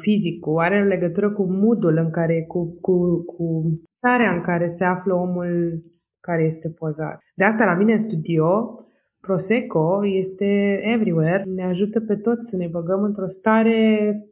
fizicul, 0.00 0.58
are 0.58 0.84
legătură 0.84 1.30
cu 1.30 1.42
modul 1.42 1.96
în 1.96 2.10
care, 2.10 2.44
cu, 2.48 2.78
cu, 2.80 3.24
cu 3.24 3.64
starea 3.96 4.32
în 4.32 4.40
care 4.40 4.74
se 4.78 4.84
află 4.84 5.14
omul 5.14 5.82
care 6.20 6.42
este 6.42 6.68
pozat. 6.78 7.18
De 7.34 7.44
asta 7.44 7.64
la 7.64 7.74
mine 7.74 7.92
în 7.92 8.04
studio 8.08 8.78
Prosecco 9.26 10.00
este 10.04 10.80
everywhere, 10.94 11.44
ne 11.46 11.64
ajută 11.64 12.00
pe 12.00 12.16
toți 12.16 12.48
să 12.50 12.56
ne 12.56 12.66
băgăm 12.66 13.02
într-o 13.02 13.28
stare 13.38 13.78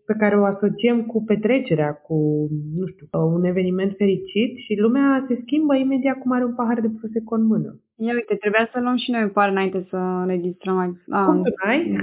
pe 0.06 0.14
care 0.18 0.38
o 0.38 0.44
asociem 0.44 1.02
cu 1.02 1.24
petrecerea, 1.24 1.92
cu, 1.92 2.48
nu 2.78 2.86
știu, 2.86 3.06
un 3.10 3.44
eveniment 3.44 3.92
fericit 3.96 4.56
și 4.56 4.78
lumea 4.78 5.24
se 5.28 5.38
schimbă 5.42 5.76
imediat 5.76 6.18
cum 6.18 6.32
are 6.32 6.44
un 6.44 6.54
pahar 6.54 6.80
de 6.80 6.90
Prosecco 6.98 7.34
în 7.34 7.46
mână. 7.46 7.80
Ia 7.96 8.12
uite, 8.12 8.34
trebuia 8.34 8.68
să 8.72 8.80
luăm 8.80 8.96
și 8.96 9.10
noi 9.10 9.22
un 9.22 9.28
par 9.28 9.48
înainte 9.48 9.86
să 9.90 10.22
ne 10.26 10.36
distrăm. 10.36 11.02
Ah, 11.10 11.24
cum 11.24 11.42
tu 11.42 11.52
n-ai? 11.64 11.82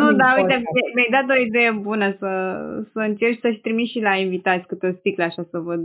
nu, 0.00 0.12
dar 0.12 0.36
uite, 0.36 0.62
mi-ai 0.94 1.08
dat 1.10 1.36
o 1.36 1.40
idee 1.40 1.70
bună 1.82 2.14
să, 2.18 2.28
să 2.92 2.98
încerci 2.98 3.40
să-și 3.40 3.60
trimiți 3.60 3.90
și 3.90 4.00
la 4.00 4.14
invitați 4.14 4.66
câte 4.66 4.86
o 4.86 4.92
sticlă 4.92 5.24
așa 5.24 5.42
să 5.50 5.58
văd. 5.58 5.84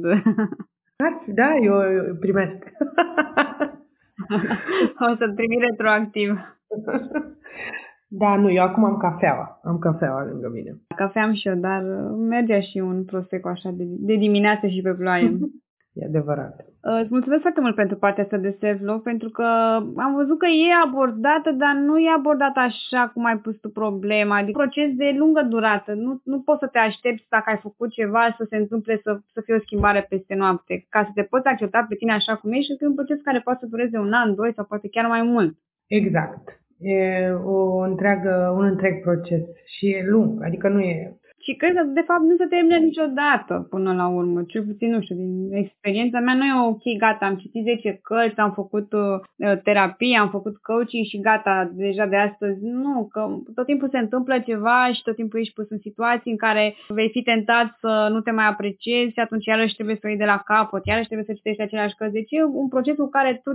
Da, 1.28 1.56
eu 1.56 1.74
primesc. 2.20 2.64
o 5.12 5.16
să-l 5.18 5.34
trimit 5.36 5.60
retroactiv. 5.60 6.30
Da, 8.08 8.36
nu, 8.36 8.52
eu 8.52 8.64
acum 8.64 8.84
am 8.84 8.98
cafeaua. 8.98 9.60
Am 9.64 9.80
cafeaua 9.80 10.26
lângă 10.26 10.50
mine. 10.50 10.76
Cafea 10.96 11.24
am 11.24 11.34
și 11.34 11.48
eu, 11.48 11.56
dar 11.56 11.82
mergea 12.18 12.60
și 12.60 12.78
un 12.78 13.06
prosecco 13.06 13.50
așa 13.50 13.70
de, 13.70 13.84
de 13.88 14.16
dimineață 14.16 14.68
și 14.68 14.82
pe 14.82 14.94
ploaie. 14.94 15.38
E 15.96 16.06
adevărat. 16.06 16.56
Îți 17.02 17.14
mulțumesc 17.16 17.42
foarte 17.42 17.62
mult 17.62 17.76
pentru 17.76 17.98
partea 17.98 18.24
asta 18.24 18.38
de 18.38 18.58
self-love, 18.60 19.02
pentru 19.04 19.30
că 19.30 19.44
am 20.06 20.12
văzut 20.16 20.38
că 20.40 20.46
e 20.46 20.86
abordată, 20.86 21.52
dar 21.52 21.74
nu 21.88 21.98
e 21.98 22.18
abordată 22.18 22.60
așa 22.60 23.12
cum 23.14 23.26
ai 23.26 23.38
pus 23.38 23.56
tu 23.60 23.70
problema. 23.70 24.38
Adică 24.38 24.58
proces 24.58 24.90
de 24.96 25.16
lungă 25.18 25.42
durată. 25.50 25.94
Nu, 25.94 26.22
nu 26.24 26.42
poți 26.42 26.60
să 26.60 26.68
te 26.68 26.78
aștepți 26.78 27.26
dacă 27.30 27.50
ai 27.50 27.60
făcut 27.62 27.90
ceva 27.92 28.36
să 28.38 28.46
se 28.50 28.56
întâmple 28.56 29.00
să, 29.04 29.20
să 29.34 29.42
fie 29.42 29.56
o 29.56 29.66
schimbare 29.66 30.06
peste 30.10 30.36
noapte. 30.36 30.86
Ca 30.90 31.04
să 31.04 31.12
te 31.14 31.24
poți 31.24 31.48
accepta 31.48 31.86
pe 31.90 31.96
tine 31.96 32.14
așa 32.14 32.36
cum 32.36 32.52
ești, 32.52 32.72
este 32.72 32.88
un 32.88 32.96
proces 32.96 33.20
care 33.22 33.40
poate 33.40 33.60
să 33.62 33.72
dureze 33.74 33.98
un 33.98 34.14
an, 34.14 34.36
doi 34.36 34.54
sau 34.56 34.66
poate 34.66 34.88
chiar 34.90 35.08
mai 35.08 35.24
mult. 35.24 35.54
Exact. 35.88 36.44
E 36.80 37.30
o 37.46 37.78
întreagă, 37.78 38.54
un 38.58 38.66
întreg 38.66 39.02
proces 39.02 39.44
și 39.66 39.86
e 39.90 40.06
lung, 40.08 40.44
adică 40.44 40.68
nu 40.70 40.80
e 40.80 41.18
și 41.46 41.56
cred 41.56 41.74
că, 41.76 41.84
de 41.84 42.02
fapt, 42.02 42.22
nu 42.22 42.36
se 42.36 42.46
termină 42.46 42.78
niciodată 42.78 43.68
până 43.70 43.94
la 43.94 44.08
urmă. 44.08 44.44
Cel 44.44 44.64
puțin, 44.64 44.90
nu 44.92 45.02
știu, 45.02 45.16
din 45.16 45.54
experiența 45.54 46.20
mea 46.20 46.34
nu 46.34 46.46
e 46.46 46.68
ok, 46.68 46.84
gata, 46.98 47.26
am 47.26 47.36
citit 47.36 47.64
10 47.64 48.00
cărți, 48.04 48.40
am 48.40 48.54
făcut 48.54 48.94
uh, 48.94 49.62
terapie, 49.64 50.18
am 50.18 50.30
făcut 50.30 50.58
coaching 50.58 51.06
și 51.06 51.20
gata, 51.20 51.72
deja 51.74 52.06
de 52.06 52.16
astăzi. 52.16 52.60
Nu, 52.62 53.08
că 53.12 53.22
tot 53.56 53.66
timpul 53.66 53.90
se 53.90 53.98
întâmplă 53.98 54.40
ceva 54.40 54.92
și 54.94 55.02
tot 55.02 55.16
timpul 55.16 55.40
ești 55.40 55.54
pus 55.54 55.70
în 55.70 55.78
situații 55.78 56.32
în 56.32 56.38
care 56.38 56.76
vei 56.88 57.10
fi 57.10 57.22
tentat 57.22 57.78
să 57.80 58.08
nu 58.12 58.22
te 58.22 58.32
mai 58.32 58.48
apreciezi 58.48 59.14
și 59.14 59.20
atunci 59.20 59.46
iarăși 59.46 59.74
trebuie 59.76 59.96
să 59.96 60.02
o 60.06 60.10
iei 60.10 60.18
de 60.18 60.32
la 60.34 60.42
capăt, 60.46 60.86
iarăși 60.86 61.10
trebuie 61.10 61.30
să 61.30 61.34
citești 61.34 61.62
aceleași 61.62 61.96
cărți. 61.96 62.14
Deci 62.14 62.32
e 62.32 62.44
un 62.44 62.68
proces 62.68 62.96
cu 62.96 63.10
care 63.10 63.42
tu 63.44 63.52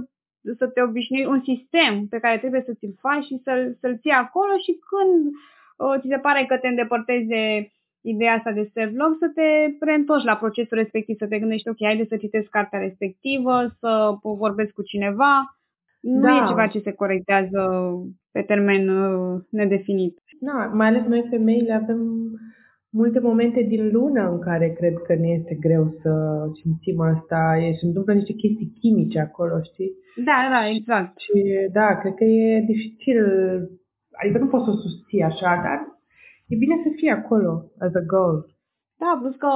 să 0.59 0.67
te 0.67 0.83
obișnui, 0.83 1.25
un 1.25 1.41
sistem 1.51 2.07
pe 2.07 2.19
care 2.19 2.39
trebuie 2.39 2.63
să 2.67 2.73
ți-l 2.73 2.95
faci 3.01 3.25
și 3.25 3.41
să-l, 3.45 3.77
să-l 3.81 3.99
ții 3.99 4.11
acolo 4.11 4.53
și 4.65 4.73
când 4.91 5.21
uh, 5.27 6.01
ți 6.01 6.09
se 6.09 6.19
pare 6.19 6.45
că 6.49 6.57
te 6.57 6.69
îndepărtezi 6.69 7.27
de 7.27 7.71
ideea 8.03 8.35
asta 8.35 8.53
de 8.53 8.71
self-love, 8.75 9.17
să 9.19 9.29
te 9.35 9.49
reîntorci 9.85 10.25
la 10.25 10.37
procesul 10.37 10.77
respectiv, 10.77 11.17
să 11.17 11.27
te 11.27 11.39
gândești, 11.39 11.69
ok, 11.69 11.77
haide 11.85 12.05
să 12.09 12.17
citesc 12.17 12.49
cartea 12.49 12.79
respectivă, 12.79 13.77
să 13.79 13.91
vorbesc 14.23 14.73
cu 14.73 14.83
cineva. 14.83 15.33
Nu 16.01 16.21
da. 16.21 16.37
e 16.37 16.49
ceva 16.49 16.67
ce 16.67 16.81
se 16.81 16.93
corectează 16.93 17.61
pe 18.33 18.43
termen 18.43 18.89
uh, 18.89 19.41
nedefinit. 19.51 20.19
Da, 20.41 20.71
mai 20.75 20.87
ales 20.87 21.05
noi 21.07 21.27
femeile 21.31 21.73
avem 21.73 22.01
multe 22.91 23.21
momente 23.21 23.63
din 23.63 23.91
lună 23.93 24.31
în 24.31 24.41
care 24.41 24.69
cred 24.79 24.95
că 25.07 25.15
ne 25.15 25.29
este 25.29 25.55
greu 25.61 25.95
să 26.03 26.13
simțim 26.61 27.01
asta. 27.01 27.57
E, 27.61 27.73
se 27.73 27.87
întâmplă 27.87 28.13
niște 28.13 28.33
chestii 28.33 28.73
chimice 28.81 29.19
acolo, 29.21 29.63
știi? 29.63 29.93
Da, 30.25 30.39
da, 30.53 30.69
exact. 30.69 31.19
Și 31.19 31.33
da, 31.73 31.99
cred 31.99 32.15
că 32.15 32.25
e 32.25 32.65
dificil, 32.67 33.19
adică 34.23 34.39
nu 34.39 34.47
poți 34.47 34.65
să 34.65 34.71
o 34.71 34.75
susții 34.75 35.23
așa, 35.23 35.61
dar 35.65 36.00
e 36.53 36.57
bine 36.57 36.81
să 36.83 36.89
fii 36.97 37.11
acolo 37.11 37.53
as 37.79 37.95
a 37.95 38.05
goal. 38.07 38.37
Da, 39.03 39.19
plus 39.21 39.37
că 39.37 39.49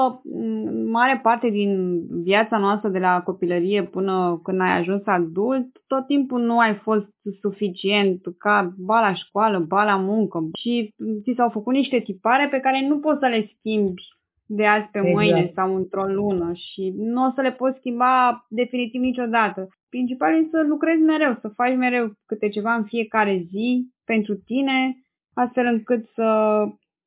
mare 0.91 1.21
parte 1.23 1.49
din 1.49 2.01
viața 2.23 2.59
noastră 2.59 2.89
de 2.89 2.99
la 2.99 3.23
copilărie 3.23 3.83
până 3.83 4.41
când 4.43 4.61
ai 4.61 4.79
ajuns 4.79 5.03
adult, 5.05 5.67
tot 5.87 6.07
timpul 6.07 6.41
nu 6.41 6.59
ai 6.59 6.75
fost 6.75 7.09
suficient 7.41 8.21
ca 8.39 8.75
ba 8.79 9.01
la 9.01 9.15
școală, 9.15 9.59
ba 9.59 9.85
la 9.85 9.97
muncă 9.97 10.39
și 10.61 10.95
ți 11.23 11.33
s-au 11.37 11.49
făcut 11.49 11.75
niște 11.75 12.01
tipare 12.01 12.49
pe 12.51 12.61
care 12.61 12.87
nu 12.89 12.99
poți 12.99 13.19
să 13.19 13.27
le 13.27 13.51
schimbi 13.59 14.03
de 14.47 14.67
azi 14.67 14.89
pe 14.93 14.99
exact. 14.99 15.15
mâine 15.15 15.53
sau 15.55 15.77
într-o 15.77 16.05
lună 16.05 16.53
și 16.53 16.93
nu 16.97 17.25
o 17.25 17.31
să 17.35 17.41
le 17.41 17.53
poți 17.53 17.79
schimba 17.79 18.47
definitiv 18.49 19.01
niciodată. 19.01 19.69
Principal 19.89 20.35
e 20.35 20.49
să 20.51 20.65
lucrezi 20.69 21.03
mereu, 21.03 21.39
să 21.41 21.49
faci 21.49 21.77
mereu 21.77 22.13
câte 22.27 22.49
ceva 22.49 22.75
în 22.75 22.85
fiecare 22.85 23.47
zi 23.51 23.89
pentru 24.05 24.35
tine, 24.35 24.95
astfel 25.35 25.67
încât 25.67 26.07
să 26.15 26.29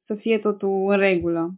să 0.08 0.14
fie 0.14 0.38
totul 0.38 0.92
în 0.92 0.98
regulă. 0.98 1.54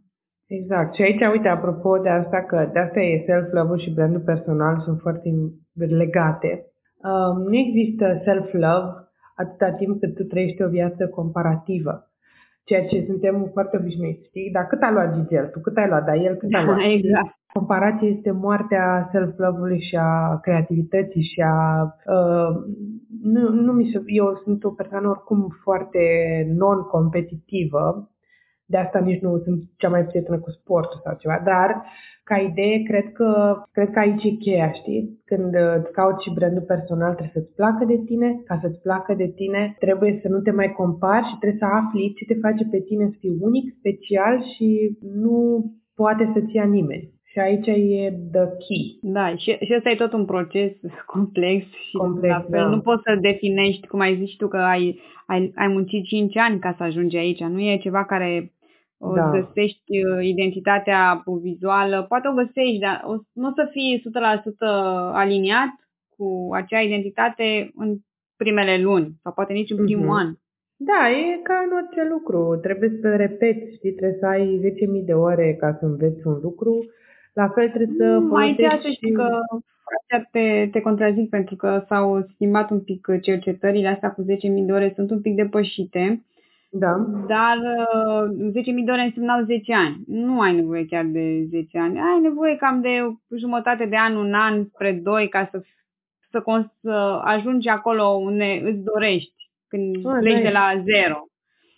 Exact. 0.46 0.94
Și 0.94 1.02
aici, 1.02 1.26
uite, 1.32 1.48
apropo 1.48 1.98
de 1.98 2.08
asta, 2.08 2.38
că 2.42 2.70
de 2.72 2.78
asta 2.78 3.00
e 3.00 3.24
self-love 3.26 3.76
și 3.76 3.94
brandul 3.94 4.20
personal 4.20 4.80
sunt 4.84 5.00
foarte 5.00 5.28
legate. 5.74 6.64
Um, 7.08 7.42
nu 7.42 7.56
există 7.56 8.20
self-love 8.24 8.88
atâta 9.34 9.70
timp 9.70 10.00
cât 10.00 10.14
tu 10.14 10.24
trăiești 10.24 10.62
o 10.62 10.68
viață 10.68 11.08
comparativă. 11.08 12.04
Ceea 12.64 12.86
ce 12.86 13.04
suntem 13.06 13.50
foarte 13.52 13.76
obișnuiți, 13.76 14.26
știi? 14.26 14.50
Dar 14.52 14.66
cât 14.66 14.82
a 14.82 14.90
luat 14.90 15.14
Gigel? 15.14 15.46
Tu 15.46 15.60
cât 15.60 15.76
ai 15.76 15.88
luat? 15.88 16.04
Dar 16.04 16.16
el 16.16 16.34
cât 16.34 16.54
a 16.54 16.64
luat? 16.64 16.78
exact. 16.96 17.38
Comparație 17.52 18.08
este 18.08 18.30
moartea 18.30 19.08
self-love-ului 19.12 19.80
și 19.80 19.96
a 19.96 20.38
creativității 20.42 21.22
și 21.22 21.40
a... 21.40 21.82
Uh, 22.16 22.56
nu, 23.22 23.48
nu 23.48 23.72
mi 23.72 23.90
se, 23.92 24.02
eu 24.06 24.40
sunt 24.44 24.64
o 24.64 24.70
persoană 24.70 25.08
oricum 25.08 25.48
foarte 25.62 26.00
non-competitivă 26.56 28.09
de 28.70 28.76
asta 28.76 28.98
nici 28.98 29.20
nu 29.20 29.38
sunt 29.44 29.60
cea 29.76 29.88
mai 29.88 30.04
prietenă 30.04 30.38
cu 30.38 30.50
sportul 30.50 31.00
sau 31.04 31.14
ceva, 31.18 31.40
dar 31.44 31.68
ca 32.24 32.36
idee 32.36 32.82
cred 32.82 33.12
că, 33.12 33.30
cred 33.72 33.90
că 33.90 33.98
aici 33.98 34.24
e 34.24 34.42
cheia, 34.44 34.70
știi? 34.72 35.02
Când 35.24 35.54
îți 35.78 35.92
cauți 35.92 36.22
și 36.24 36.34
brandul 36.34 36.70
personal 36.74 37.12
trebuie 37.14 37.36
să-ți 37.38 37.54
placă 37.54 37.84
de 37.84 37.98
tine, 38.08 38.28
ca 38.44 38.58
să-ți 38.62 38.82
placă 38.86 39.14
de 39.14 39.28
tine 39.40 39.76
trebuie 39.78 40.18
să 40.22 40.28
nu 40.28 40.40
te 40.40 40.50
mai 40.50 40.70
compari 40.80 41.26
și 41.26 41.38
trebuie 41.38 41.62
să 41.64 41.68
afli 41.80 42.14
ce 42.16 42.24
te 42.24 42.36
face 42.46 42.64
pe 42.70 42.80
tine 42.80 43.04
să 43.12 43.16
fii 43.20 43.36
unic, 43.40 43.66
special 43.78 44.34
și 44.52 44.68
nu 45.26 45.36
poate 45.94 46.30
să-ți 46.34 46.54
ia 46.56 46.64
nimeni. 46.64 47.08
Și 47.32 47.38
aici 47.38 47.66
e 47.66 48.18
the 48.32 48.46
key. 48.64 48.84
Da, 49.00 49.36
și, 49.36 49.50
și 49.66 49.74
ăsta 49.76 49.90
e 49.90 50.04
tot 50.04 50.12
un 50.12 50.24
proces 50.24 50.72
complex 51.14 51.64
și 51.88 51.96
complex, 51.96 52.32
la 52.34 52.40
fel 52.40 52.64
da. 52.64 52.74
nu 52.74 52.80
poți 52.80 53.02
să 53.02 53.18
definești, 53.20 53.86
cum 53.86 54.00
ai 54.00 54.16
zis 54.16 54.36
tu, 54.36 54.48
că 54.48 54.56
ai, 54.56 55.00
ai, 55.26 55.52
ai 55.54 55.68
muncit 55.68 56.04
5 56.04 56.36
ani 56.36 56.58
ca 56.58 56.74
să 56.76 56.82
ajungi 56.82 57.16
aici. 57.16 57.40
Nu 57.40 57.60
e 57.60 57.76
ceva 57.86 58.04
care 58.04 58.52
da. 59.00 59.30
îți 59.30 59.38
găsești 59.38 60.04
uh, 60.04 60.24
identitatea 60.24 61.22
vizuală, 61.42 62.04
poate 62.08 62.28
o 62.28 62.38
găsești, 62.42 62.78
dar 62.78 63.04
nu 63.32 63.48
o 63.48 63.52
să 63.54 63.68
fii 63.70 64.02
100% 64.02 64.02
aliniat 65.12 65.72
cu 66.16 66.48
acea 66.52 66.80
identitate 66.80 67.70
în 67.74 67.96
primele 68.36 68.82
luni 68.82 69.08
sau 69.22 69.32
poate 69.32 69.52
nici 69.52 69.70
în 69.70 69.84
primul 69.84 70.06
uh-huh. 70.06 70.22
an. 70.22 70.28
Da, 70.90 71.00
e 71.10 71.40
ca 71.42 71.56
în 71.66 71.72
orice 71.80 72.02
lucru. 72.14 72.58
Trebuie 72.62 72.90
să 73.00 73.16
repeți, 73.16 73.74
știi, 73.76 73.92
trebuie 73.92 74.18
să 74.20 74.26
ai 74.26 74.60
10.000 75.00 75.04
de 75.04 75.12
ore 75.12 75.56
ca 75.60 75.76
să 75.78 75.84
înveți 75.84 76.26
un 76.26 76.38
lucru. 76.42 76.72
La 77.32 77.48
fel 77.48 77.68
trebuie 77.68 77.96
să 77.96 78.18
mm, 78.18 78.26
Mai 78.26 78.54
folosești... 78.56 79.06
și 79.06 79.12
că 79.12 79.28
te, 80.30 80.68
te 80.72 80.80
contrazic 80.80 81.28
pentru 81.28 81.56
că 81.56 81.84
s-au 81.88 82.26
schimbat 82.32 82.70
un 82.70 82.80
pic 82.80 83.06
cercetările 83.20 83.88
astea 83.88 84.10
cu 84.10 84.22
10.000 84.22 84.26
de 84.66 84.72
ore, 84.72 84.92
sunt 84.94 85.10
un 85.10 85.20
pic 85.20 85.34
depășite 85.34 86.24
Da. 86.72 86.96
Dar 87.26 87.56
uh, 87.56 88.30
10.000 88.30 88.84
de 88.84 88.90
ore 88.90 89.00
însemnau 89.00 89.44
10 89.44 89.74
ani. 89.74 90.02
Nu 90.06 90.40
ai 90.40 90.54
nevoie 90.54 90.86
chiar 90.86 91.04
de 91.04 91.46
10 91.48 91.78
ani. 91.78 91.98
Ai 91.98 92.20
nevoie 92.22 92.56
cam 92.56 92.80
de 92.80 93.16
jumătate 93.36 93.84
de 93.86 93.96
an, 93.96 94.16
un 94.16 94.34
an, 94.34 94.64
spre 94.64 94.92
doi, 94.92 95.28
ca 95.28 95.48
să, 95.50 95.62
să, 96.30 96.42
să 96.80 97.20
ajungi 97.24 97.68
acolo 97.68 98.04
unde 98.04 98.62
îți 98.64 98.82
dorești, 98.82 99.50
când 99.68 100.06
ah, 100.06 100.16
pleci 100.20 100.42
de 100.42 100.50
la 100.52 100.82
zero. 100.84 101.24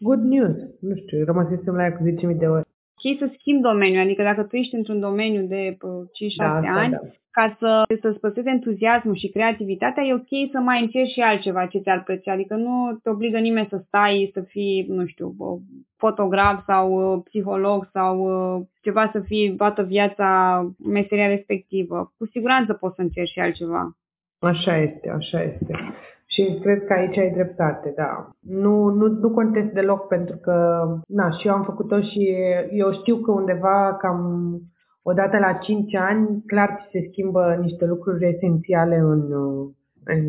Good 0.00 0.22
news. 0.22 0.56
Nu 0.80 0.94
știu, 0.94 1.24
rămăsesem 1.24 1.74
la 1.74 1.82
ea 1.82 1.92
cu 1.92 2.02
10.000 2.32 2.38
de 2.38 2.46
ore. 2.46 2.64
Ok 3.02 3.18
să 3.18 3.30
schimbi 3.38 3.62
domeniul, 3.62 4.02
adică 4.02 4.22
dacă 4.22 4.42
tu 4.42 4.56
ești 4.56 4.74
într-un 4.74 5.00
domeniu 5.00 5.42
de 5.46 5.76
5-6 5.76 5.78
da, 6.36 6.52
ani, 6.54 6.92
da, 6.92 6.98
da 7.02 7.08
ca 7.32 7.56
să, 7.58 7.82
să-ți 8.00 8.20
păstrezi 8.20 8.48
entuziasmul 8.48 9.16
și 9.16 9.28
creativitatea, 9.28 10.02
e 10.02 10.14
ok 10.14 10.50
să 10.52 10.58
mai 10.58 10.80
încerci 10.80 11.10
și 11.10 11.20
altceva 11.20 11.66
ce 11.66 11.78
ți-ar 11.78 12.02
plăcea. 12.02 12.32
Adică 12.32 12.54
nu 12.54 12.98
te 13.02 13.10
obligă 13.10 13.38
nimeni 13.38 13.66
să 13.70 13.82
stai, 13.86 14.30
să 14.34 14.40
fii, 14.40 14.86
nu 14.88 15.06
știu, 15.06 15.34
fotograf 15.96 16.64
sau 16.64 17.20
psiholog 17.24 17.88
sau 17.92 18.14
ceva 18.80 19.10
să 19.12 19.20
fii 19.20 19.54
toată 19.56 19.82
viața 19.82 20.28
meseria 20.84 21.26
respectivă. 21.26 22.12
Cu 22.18 22.26
siguranță 22.26 22.72
poți 22.72 22.94
să 22.94 23.00
încerci 23.02 23.30
și 23.30 23.40
altceva. 23.40 23.96
Așa 24.38 24.76
este, 24.76 25.10
așa 25.10 25.42
este. 25.42 25.78
Și 26.32 26.58
cred 26.60 26.84
că 26.84 26.92
aici 26.92 27.18
ai 27.18 27.30
dreptate, 27.30 27.92
da. 27.96 28.28
Nu, 28.40 28.88
nu, 28.88 29.06
nu 29.06 29.30
contest 29.30 29.72
deloc 29.72 30.06
pentru 30.06 30.36
că, 30.36 30.84
na, 31.06 31.30
și 31.30 31.46
eu 31.46 31.54
am 31.54 31.62
făcut-o 31.62 32.00
și 32.00 32.34
eu 32.70 32.92
știu 32.92 33.16
că 33.16 33.30
undeva 33.30 33.96
cam 34.00 34.20
odată 35.02 35.38
la 35.38 35.52
5 35.52 35.94
ani, 35.94 36.42
clar 36.46 36.68
ți 36.68 36.90
se 36.90 37.08
schimbă 37.10 37.58
niște 37.60 37.84
lucruri 37.86 38.28
esențiale 38.28 38.96
în, 38.96 39.22
în 40.04 40.20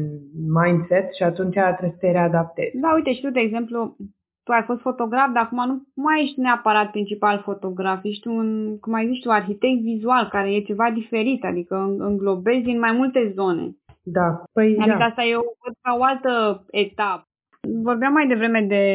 mindset 0.62 1.14
și 1.14 1.24
atunci 1.24 1.54
trebuie 1.54 1.92
să 1.92 1.98
te 2.00 2.12
readaptezi. 2.12 2.78
Da, 2.78 2.94
uite, 2.94 3.14
și 3.14 3.22
tu, 3.22 3.30
de 3.30 3.40
exemplu, 3.40 3.96
tu 4.44 4.52
ai 4.52 4.64
fost 4.66 4.82
fotograf, 4.82 5.32
dar 5.34 5.44
acum 5.44 5.66
nu 5.68 6.04
mai 6.04 6.22
ești 6.24 6.40
neapărat 6.40 6.92
principal 6.92 7.42
fotograf, 7.44 8.00
ești 8.04 8.28
un, 8.28 8.78
cum 8.80 8.94
ai 8.94 9.08
zis 9.08 9.20
tu, 9.20 9.30
arhitect 9.30 9.82
vizual, 9.82 10.28
care 10.32 10.54
e 10.54 10.70
ceva 10.70 10.92
diferit, 10.94 11.44
adică 11.44 11.96
înglobezi 11.98 12.70
în 12.70 12.80
mai 12.80 12.92
multe 12.92 13.32
zone. 13.36 13.76
Da, 14.04 14.44
păi 14.54 14.78
Adică 14.80 14.98
da. 14.98 15.06
asta 15.06 15.24
eu 15.24 15.42
văd 15.64 15.74
ca 15.82 15.98
o 16.00 16.04
altă 16.04 16.66
etapă. 16.72 17.28
Vorbeam 17.84 18.14
mai 18.14 18.28
devreme 18.28 18.62
de, 18.62 18.86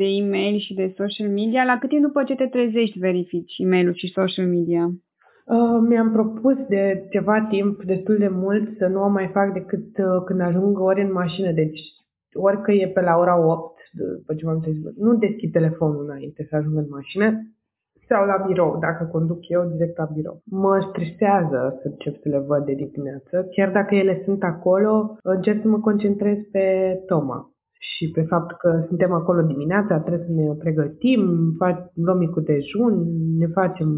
de 0.00 0.04
e-mail 0.04 0.58
și 0.58 0.74
de 0.74 0.94
social 0.96 1.28
media. 1.28 1.64
La 1.64 1.78
cât 1.78 1.88
timp 1.88 2.02
după 2.02 2.22
ce 2.24 2.34
te 2.34 2.46
trezești 2.46 2.98
verifici 2.98 3.58
e-mail 3.58 3.94
și 3.94 4.12
social 4.12 4.46
media? 4.46 4.84
Uh, 5.46 5.78
mi-am 5.88 6.12
propus 6.12 6.56
de 6.68 7.06
ceva 7.10 7.46
timp, 7.50 7.82
destul 7.82 8.16
de 8.18 8.28
mult, 8.28 8.76
să 8.78 8.86
nu 8.86 9.02
o 9.02 9.08
mai 9.08 9.30
fac 9.32 9.52
decât 9.52 9.98
uh, 9.98 10.22
când 10.24 10.40
ajung 10.40 10.78
ori 10.78 11.02
în 11.02 11.12
mașină. 11.12 11.52
Deci, 11.52 11.80
ori 12.32 12.62
că 12.62 12.72
e 12.72 12.88
pe 12.88 13.00
la 13.00 13.16
ora 13.16 13.46
8, 13.46 13.78
după 13.92 14.34
ce 14.34 14.44
m-am 14.44 14.60
trezit, 14.60 14.96
nu 14.96 15.14
deschid 15.14 15.52
telefonul 15.52 16.04
înainte 16.04 16.46
să 16.48 16.56
ajung 16.56 16.76
în 16.76 16.86
mașină, 16.90 17.26
sau 18.08 18.26
la 18.26 18.44
birou, 18.46 18.78
dacă 18.80 19.04
conduc 19.04 19.48
eu 19.48 19.62
direct 19.64 19.96
la 19.96 20.08
birou. 20.14 20.40
Mă 20.44 20.86
stresează 20.88 21.78
să 21.80 21.88
încep 21.88 22.14
să 22.22 22.28
le 22.28 22.38
văd 22.38 22.64
de 22.64 22.74
dimineață. 22.74 23.48
Chiar 23.54 23.70
dacă 23.70 23.94
ele 23.94 24.22
sunt 24.24 24.42
acolo, 24.42 25.16
încerc 25.22 25.62
să 25.62 25.68
mă 25.68 25.78
concentrez 25.78 26.38
pe 26.52 26.66
Toma 27.06 27.50
și 27.78 28.10
pe 28.10 28.22
faptul 28.22 28.56
că 28.60 28.84
suntem 28.88 29.12
acolo 29.12 29.42
dimineața, 29.42 29.98
trebuie 29.98 30.26
să 30.26 30.32
ne 30.32 30.54
pregătim, 30.58 31.20
luăm 31.94 32.18
micul 32.18 32.42
dejun, 32.42 32.94
ne 33.38 33.46
facem 33.46 33.88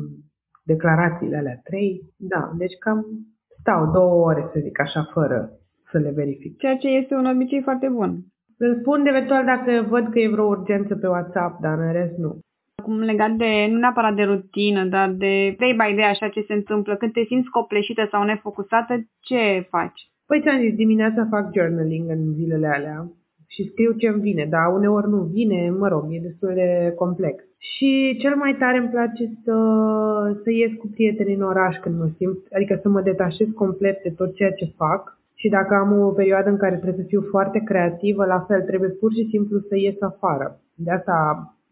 declarațiile 0.65 1.37
alea 1.37 1.61
trei. 1.63 2.01
Da, 2.17 2.53
deci 2.59 2.77
cam 2.79 3.07
stau 3.61 3.91
două 3.91 4.25
ore, 4.25 4.49
să 4.53 4.59
zic 4.63 4.81
așa, 4.81 5.11
fără 5.13 5.51
să 5.91 5.99
le 5.99 6.11
verific. 6.11 6.59
Ceea 6.59 6.77
ce 6.77 6.89
este 6.89 7.15
un 7.15 7.27
obicei 7.27 7.63
foarte 7.63 7.89
bun. 7.89 8.11
Răspund 8.59 9.07
eventual 9.07 9.45
dacă 9.45 9.87
văd 9.89 10.05
că 10.11 10.19
e 10.19 10.29
vreo 10.29 10.45
urgență 10.45 10.97
pe 10.97 11.09
WhatsApp, 11.09 11.61
dar 11.61 11.79
în 11.79 11.93
rest 11.93 12.17
nu. 12.17 12.39
Acum 12.81 12.99
legat 12.99 13.31
de, 13.31 13.67
nu 13.71 13.79
neapărat 13.79 14.15
de 14.15 14.23
rutină, 14.23 14.85
dar 14.85 15.09
de 15.11 15.57
day 15.59 15.73
by 15.81 15.97
day, 15.97 16.11
așa 16.11 16.29
ce 16.29 16.41
se 16.47 16.53
întâmplă, 16.53 16.97
când 16.97 17.13
te 17.13 17.23
simți 17.25 17.49
copleșită 17.49 18.09
sau 18.11 18.23
nefocusată, 18.23 18.95
ce 19.21 19.67
faci? 19.71 20.01
Păi 20.27 20.41
ți-am 20.41 20.61
zis, 20.61 20.75
dimineața 20.75 21.27
fac 21.31 21.45
journaling 21.55 22.11
în 22.11 22.33
zilele 22.35 22.67
alea 22.67 23.13
și 23.49 23.69
scriu 23.71 23.93
ce 23.93 24.09
îmi 24.09 24.21
vine, 24.21 24.45
dar 24.51 24.73
uneori 24.73 25.09
nu 25.09 25.21
vine, 25.37 25.71
mă 25.71 25.89
rog, 25.89 26.05
e 26.09 26.27
destul 26.29 26.53
de 26.55 26.93
complex. 26.97 27.37
Și 27.59 28.17
cel 28.21 28.35
mai 28.37 28.57
tare 28.59 28.79
îmi 28.79 28.89
place 28.89 29.25
să, 29.45 29.57
să 30.43 30.51
ies 30.51 30.73
cu 30.79 30.87
prietenii 30.95 31.35
în 31.35 31.43
oraș 31.53 31.77
când 31.77 31.99
mă 31.99 32.09
simt, 32.17 32.39
adică 32.53 32.79
să 32.83 32.89
mă 32.89 33.01
detașez 33.01 33.49
complet 33.55 34.03
de 34.03 34.11
tot 34.11 34.35
ceea 34.35 34.53
ce 34.53 34.75
fac. 34.77 35.19
Și 35.35 35.49
dacă 35.49 35.75
am 35.75 36.01
o 36.01 36.11
perioadă 36.11 36.49
în 36.49 36.57
care 36.57 36.77
trebuie 36.77 37.03
să 37.03 37.09
fiu 37.09 37.23
foarte 37.31 37.59
creativă, 37.65 38.25
la 38.25 38.41
fel, 38.49 38.63
trebuie 38.63 38.91
pur 38.91 39.13
și 39.13 39.29
simplu 39.31 39.59
să 39.59 39.77
ies 39.77 40.01
afară. 40.01 40.61
De 40.75 40.91
asta 40.91 41.15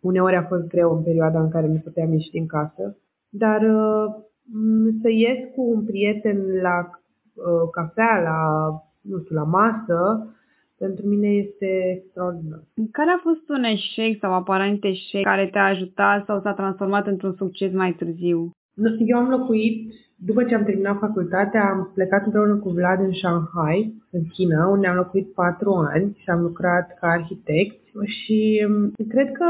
uneori 0.06 0.36
a 0.36 0.42
fost 0.42 0.66
greu 0.68 0.96
în 0.96 1.02
perioada 1.02 1.40
în 1.40 1.48
care 1.48 1.66
nu 1.66 1.80
puteam 1.84 2.12
ieși 2.12 2.30
din 2.30 2.46
casă. 2.46 2.96
Dar 3.28 3.60
uh, 3.62 4.06
să 5.02 5.08
ies 5.10 5.38
cu 5.54 5.62
un 5.74 5.84
prieten 5.84 6.38
la 6.62 6.76
uh, 6.90 7.68
cafea, 7.72 8.20
la, 8.28 8.38
nu 9.00 9.18
știu, 9.18 9.34
la 9.36 9.42
masă, 9.42 10.30
pentru 10.78 11.06
mine 11.06 11.28
este 11.28 11.68
extraordinar. 11.96 12.62
Care 12.92 13.10
a 13.10 13.20
fost 13.22 13.48
un 13.48 13.64
eșec 13.64 14.18
sau 14.20 14.32
aparent 14.32 14.84
eșec 14.84 15.22
care 15.22 15.46
te-a 15.52 15.64
ajutat 15.64 16.24
sau 16.24 16.40
s-a 16.40 16.52
transformat 16.52 17.06
într-un 17.06 17.34
succes 17.36 17.72
mai 17.72 17.92
târziu? 17.92 18.50
Eu 19.06 19.18
am 19.18 19.28
locuit, 19.28 19.92
după 20.16 20.44
ce 20.44 20.54
am 20.54 20.64
terminat 20.64 20.98
facultatea, 20.98 21.70
am 21.70 21.90
plecat 21.94 22.24
împreună 22.24 22.54
cu 22.54 22.68
Vlad 22.68 23.00
în 23.00 23.12
Shanghai, 23.12 23.94
în 24.10 24.22
China, 24.24 24.68
unde 24.68 24.86
am 24.86 24.96
locuit 24.96 25.32
patru 25.32 25.70
ani 25.70 26.16
și 26.18 26.30
am 26.30 26.40
lucrat 26.40 26.98
ca 27.00 27.06
arhitect 27.08 27.85
și 28.04 28.66
mm, 28.68 28.92
cred 29.08 29.32
că 29.32 29.44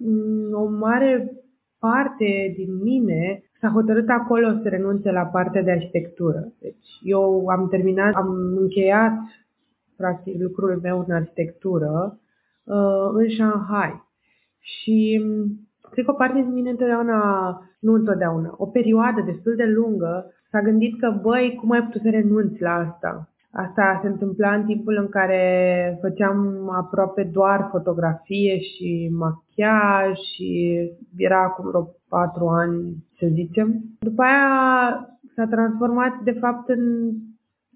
mm, 0.00 0.52
o 0.52 0.68
mare 0.68 1.32
parte 1.78 2.52
din 2.56 2.82
mine 2.82 3.42
s-a 3.60 3.68
hotărât 3.68 4.08
acolo 4.08 4.48
să 4.62 4.68
renunțe 4.68 5.10
la 5.10 5.22
partea 5.22 5.62
de 5.62 5.70
arhitectură. 5.70 6.52
Deci 6.60 6.86
eu 7.02 7.46
am 7.46 7.68
terminat, 7.68 8.14
am 8.14 8.56
încheiat 8.56 9.12
practic 9.96 10.40
lucrul 10.40 10.78
meu 10.82 11.04
în 11.06 11.14
arhitectură 11.14 12.18
uh, 12.64 13.08
în 13.12 13.28
Shanghai. 13.28 14.08
Și 14.60 15.20
mm, 15.24 15.68
cred 15.90 16.04
că 16.04 16.10
o 16.10 16.14
parte 16.14 16.40
din 16.40 16.52
mine 16.52 16.70
întotdeauna, 16.70 17.20
nu 17.80 17.92
întotdeauna, 17.92 18.54
o 18.56 18.66
perioadă 18.66 19.20
destul 19.20 19.56
de 19.56 19.64
lungă 19.64 20.32
s-a 20.50 20.60
gândit 20.60 21.00
că, 21.00 21.18
băi, 21.22 21.56
cum 21.60 21.70
ai 21.70 21.82
putut 21.82 22.00
să 22.00 22.10
renunți 22.10 22.60
la 22.60 22.70
asta? 22.70 23.29
Asta 23.52 23.98
se 24.02 24.08
întâmpla 24.08 24.54
în 24.54 24.64
timpul 24.64 24.96
în 24.96 25.08
care 25.08 25.98
făceam 26.00 26.68
aproape 26.70 27.22
doar 27.22 27.68
fotografie 27.70 28.58
și 28.58 29.10
machiaj 29.12 30.16
și 30.34 30.78
era 31.16 31.42
acum 31.42 31.68
vreo 31.68 31.94
patru 32.08 32.46
ani, 32.46 33.04
să 33.18 33.26
zicem. 33.32 33.84
După 33.98 34.22
aia 34.22 34.48
s-a 35.34 35.46
transformat 35.46 36.20
de 36.24 36.32
fapt 36.32 36.68
în 36.68 37.12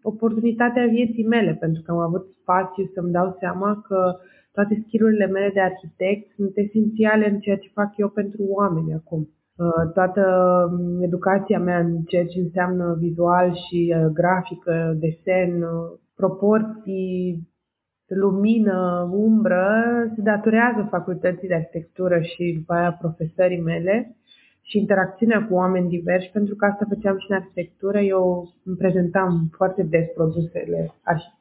oportunitatea 0.02 0.86
vieții 0.86 1.26
mele, 1.26 1.54
pentru 1.60 1.82
că 1.82 1.90
am 1.90 1.98
avut 1.98 2.26
spațiu 2.40 2.90
să-mi 2.94 3.12
dau 3.12 3.36
seama 3.38 3.84
că 3.86 4.16
toate 4.52 4.82
skillurile 4.86 5.26
mele 5.26 5.50
de 5.54 5.60
arhitect 5.60 6.34
sunt 6.34 6.52
esențiale 6.54 7.30
în 7.30 7.38
ceea 7.38 7.56
ce 7.56 7.70
fac 7.72 7.96
eu 7.96 8.08
pentru 8.08 8.42
oameni 8.48 8.94
acum. 8.94 9.28
Uh, 9.56 9.92
toată 9.92 10.22
um, 10.72 11.02
educația 11.02 11.58
mea 11.58 11.78
în 11.78 12.02
ceea 12.02 12.26
ce 12.26 12.40
înseamnă 12.40 12.96
vizual 12.98 13.54
și 13.54 13.94
uh, 13.96 14.06
grafică, 14.12 14.96
desen, 14.98 15.62
uh, 15.62 15.98
proporții, 16.14 17.48
lumină, 18.06 19.08
umbră, 19.12 19.66
se 20.14 20.20
datorează 20.22 20.86
facultății 20.90 21.48
de 21.48 21.54
arhitectură 21.54 22.20
și 22.20 22.54
după 22.58 22.72
aia 22.72 22.92
profesorii 22.92 23.60
mele 23.60 24.16
și 24.62 24.78
interacțiunea 24.78 25.46
cu 25.46 25.54
oameni 25.54 25.88
diversi, 25.88 26.30
pentru 26.32 26.54
că 26.54 26.64
asta 26.64 26.86
făceam 26.88 27.18
și 27.18 27.26
în 27.28 27.36
arhitectură. 27.36 28.00
Eu 28.00 28.52
îmi 28.64 28.76
prezentam 28.76 29.48
foarte 29.56 29.82
des 29.82 30.06
produsele, 30.14 30.94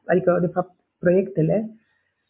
adică, 0.05 0.37
de 0.41 0.47
fapt, 0.47 0.71
proiectele. 0.99 1.69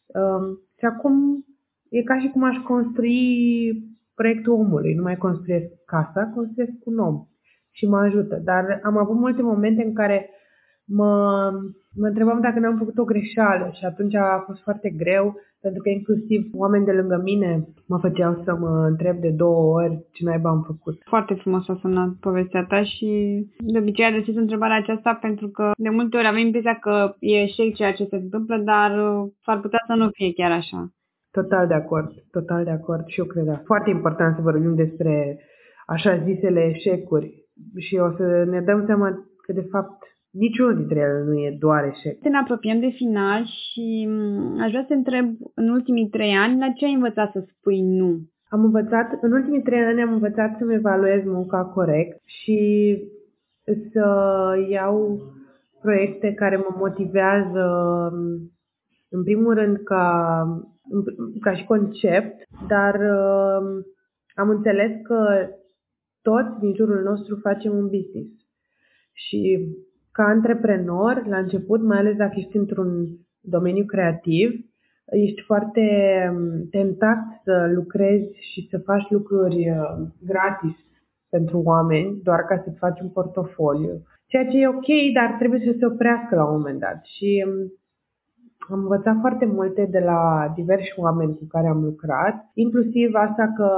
Um, 0.06 0.62
și 0.78 0.86
acum 0.86 1.46
e 1.90 2.04
ca 2.04 2.20
și 2.20 2.28
cum 2.28 2.44
aș 2.44 2.58
construi 2.58 3.93
proiectul 4.16 4.54
omului. 4.54 4.94
Nu 4.94 5.02
mai 5.02 5.18
construiesc 5.18 5.68
casa, 5.86 6.32
construiesc 6.36 6.74
un 6.84 6.98
om 6.98 7.26
și 7.72 7.88
mă 7.88 7.98
ajută. 7.98 8.36
Dar 8.44 8.80
am 8.84 8.98
avut 8.98 9.16
multe 9.16 9.42
momente 9.42 9.84
în 9.84 9.94
care 9.94 10.30
mă, 10.86 11.12
mă 11.96 12.08
întrebam 12.08 12.42
dacă 12.42 12.60
n-am 12.60 12.78
făcut 12.78 12.98
o 12.98 13.04
greșeală 13.04 13.72
și 13.74 13.86
atunci 13.86 14.16
a 14.16 14.44
fost 14.46 14.62
foarte 14.62 14.90
greu 14.90 15.36
pentru 15.62 15.82
că 15.82 15.90
inclusiv 15.90 16.50
oameni 16.54 16.86
de 16.86 16.92
lângă 16.92 17.22
mine 17.24 17.68
mă 17.88 17.98
făceau 17.98 18.42
să 18.44 18.56
mă 18.56 18.86
întreb 18.88 19.18
de 19.18 19.30
două 19.30 19.82
ori 19.82 20.06
ce 20.12 20.24
naiba 20.24 20.50
am 20.50 20.64
făcut. 20.66 21.02
Foarte 21.06 21.34
frumos 21.34 21.68
a 21.68 21.78
sunat 21.82 22.10
povestea 22.20 22.66
ta 22.66 22.84
și 22.84 23.10
de 23.58 23.80
obicei 23.80 24.06
adresez 24.06 24.36
întrebarea 24.36 24.78
aceasta 24.78 25.14
pentru 25.22 25.48
că 25.48 25.72
de 25.78 25.90
multe 25.90 26.18
ori 26.18 26.28
avem 26.28 26.46
impresia 26.46 26.76
că 26.76 27.16
e 27.20 27.42
eșec 27.42 27.76
ceea 27.76 27.94
ce 27.94 28.06
se 28.06 28.16
întâmplă, 28.16 28.58
dar 28.58 28.92
uh, 28.92 29.32
s-ar 29.44 29.60
putea 29.60 29.84
să 29.88 29.94
nu 29.94 30.10
fie 30.10 30.34
chiar 30.34 30.52
așa. 30.52 30.92
Total 31.40 31.68
de 31.68 31.74
acord, 31.74 32.10
total 32.32 32.64
de 32.64 32.70
acord 32.70 33.08
și 33.08 33.20
eu 33.20 33.26
cred. 33.26 33.62
Foarte 33.66 33.90
important 33.90 34.36
să 34.36 34.42
vorbim 34.42 34.76
despre 34.76 35.40
așa 35.86 36.24
zisele 36.24 36.62
eșecuri 36.76 37.46
și 37.78 37.96
o 37.96 38.10
să 38.18 38.44
ne 38.50 38.62
dăm 38.62 38.86
seama 38.86 39.10
că 39.46 39.54
de 39.54 39.68
fapt 39.72 40.04
niciunul 40.30 40.76
dintre 40.76 41.00
ele 41.00 41.24
nu 41.26 41.34
e 41.34 41.58
doar 41.60 41.84
eșec. 41.84 42.24
Ne 42.24 42.38
apropiem 42.38 42.80
de 42.80 42.92
final 42.96 43.46
și 43.46 44.06
mm, 44.08 44.62
aș 44.62 44.70
vrea 44.70 44.86
să 44.88 44.94
întreb, 44.94 45.26
în 45.56 45.70
ultimii 45.70 46.10
trei 46.10 46.34
ani, 46.34 46.60
la 46.60 46.70
ce 46.76 46.86
ai 46.86 46.94
învățat 46.94 47.32
să 47.32 47.46
spui 47.48 47.82
nu? 47.82 48.20
Am 48.50 48.64
învățat, 48.64 49.08
în 49.22 49.32
ultimii 49.32 49.62
trei 49.62 49.84
ani 49.84 50.02
am 50.02 50.14
învățat 50.14 50.58
să-mi 50.58 50.74
evaluez 50.74 51.24
munca 51.24 51.64
corect 51.66 52.22
și 52.26 52.60
să 53.92 54.06
iau 54.70 55.22
proiecte 55.82 56.34
care 56.34 56.58
mă 56.58 56.76
motivează, 56.78 57.66
în 59.10 59.24
primul 59.24 59.54
rând, 59.54 59.78
ca, 59.78 60.44
ca 61.42 61.56
și 61.56 61.66
concept, 61.66 62.48
dar 62.68 62.96
uh, 62.96 63.84
am 64.36 64.50
înțeles 64.50 64.92
că 65.04 65.48
toți 66.22 66.60
din 66.60 66.74
jurul 66.76 67.04
nostru 67.04 67.36
facem 67.36 67.76
un 67.76 67.88
business. 67.88 68.32
Și 69.14 69.60
ca 70.12 70.24
antreprenor, 70.24 71.26
la 71.28 71.38
început, 71.38 71.82
mai 71.82 71.98
ales 71.98 72.16
dacă 72.16 72.34
ești 72.36 72.58
într-un 72.58 73.08
domeniu 73.42 73.86
creativ, 73.86 74.50
ești 75.06 75.42
foarte 75.42 75.82
um, 76.32 76.68
tentat 76.70 77.18
să 77.44 77.72
lucrezi 77.74 78.32
și 78.52 78.68
să 78.70 78.78
faci 78.78 79.10
lucruri 79.10 79.70
uh, 79.70 80.08
gratis 80.26 80.76
pentru 81.30 81.62
oameni, 81.66 82.20
doar 82.24 82.40
ca 82.40 82.62
să-ți 82.64 82.78
faci 82.78 83.00
un 83.00 83.10
portofoliu. 83.10 84.04
Ceea 84.28 84.48
ce 84.48 84.58
e 84.58 84.68
ok, 84.68 84.90
dar 85.14 85.36
trebuie 85.38 85.60
să 85.60 85.76
se 85.80 85.86
oprească 85.86 86.36
la 86.36 86.46
un 86.46 86.56
moment 86.58 86.80
dat. 86.80 87.06
Și 87.06 87.46
um, 87.48 87.74
am 88.70 88.80
învățat 88.80 89.18
foarte 89.20 89.46
multe 89.46 89.88
de 89.92 90.00
la 90.00 90.52
diversi 90.56 90.94
oameni 90.96 91.38
cu 91.38 91.46
care 91.48 91.68
am 91.68 91.84
lucrat, 91.84 92.36
inclusiv 92.54 93.14
asta 93.14 93.54
că 93.56 93.70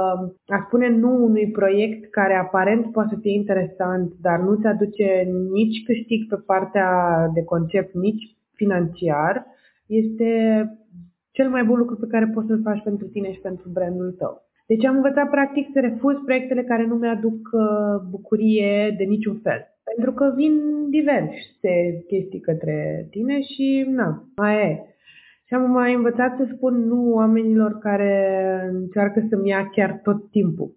a 0.46 0.64
spune 0.66 0.88
nu 0.88 1.24
unui 1.24 1.50
proiect 1.50 2.10
care 2.10 2.34
aparent 2.34 2.92
poate 2.92 3.08
să 3.14 3.20
fie 3.20 3.32
interesant, 3.34 4.12
dar 4.20 4.38
nu 4.40 4.54
ți 4.54 4.66
aduce 4.66 5.28
nici 5.52 5.84
câștig 5.86 6.28
pe 6.28 6.36
partea 6.46 6.90
de 7.34 7.44
concept, 7.44 7.94
nici 7.94 8.36
financiar, 8.54 9.46
este 9.86 10.30
cel 11.30 11.48
mai 11.48 11.64
bun 11.64 11.78
lucru 11.78 11.96
pe 11.96 12.06
care 12.06 12.30
poți 12.34 12.46
să-l 12.46 12.60
faci 12.62 12.82
pentru 12.82 13.06
tine 13.06 13.32
și 13.32 13.40
pentru 13.40 13.68
brandul 13.68 14.14
tău. 14.18 14.45
Deci 14.66 14.84
am 14.84 14.96
învățat 14.96 15.30
practic 15.30 15.68
să 15.72 15.80
refuz 15.80 16.16
proiectele 16.24 16.62
care 16.62 16.86
nu 16.86 16.94
mi-aduc 16.94 17.48
uh, 17.52 18.08
bucurie 18.10 18.94
de 18.98 19.04
niciun 19.04 19.38
fel. 19.42 19.60
Pentru 19.94 20.12
că 20.12 20.32
vin 20.36 20.54
diverse 20.90 22.04
chestii 22.06 22.40
către 22.40 23.06
tine 23.10 23.40
și 23.40 23.86
na, 23.88 24.24
mai 24.36 24.56
e. 24.56 24.80
Și 25.44 25.54
am 25.54 25.70
mai 25.70 25.94
învățat 25.94 26.36
să 26.36 26.48
spun 26.54 26.74
nu 26.86 27.12
oamenilor 27.12 27.78
care 27.78 28.12
încearcă 28.72 29.26
să-mi 29.28 29.48
ia 29.48 29.68
chiar 29.68 30.00
tot 30.02 30.30
timpul 30.30 30.76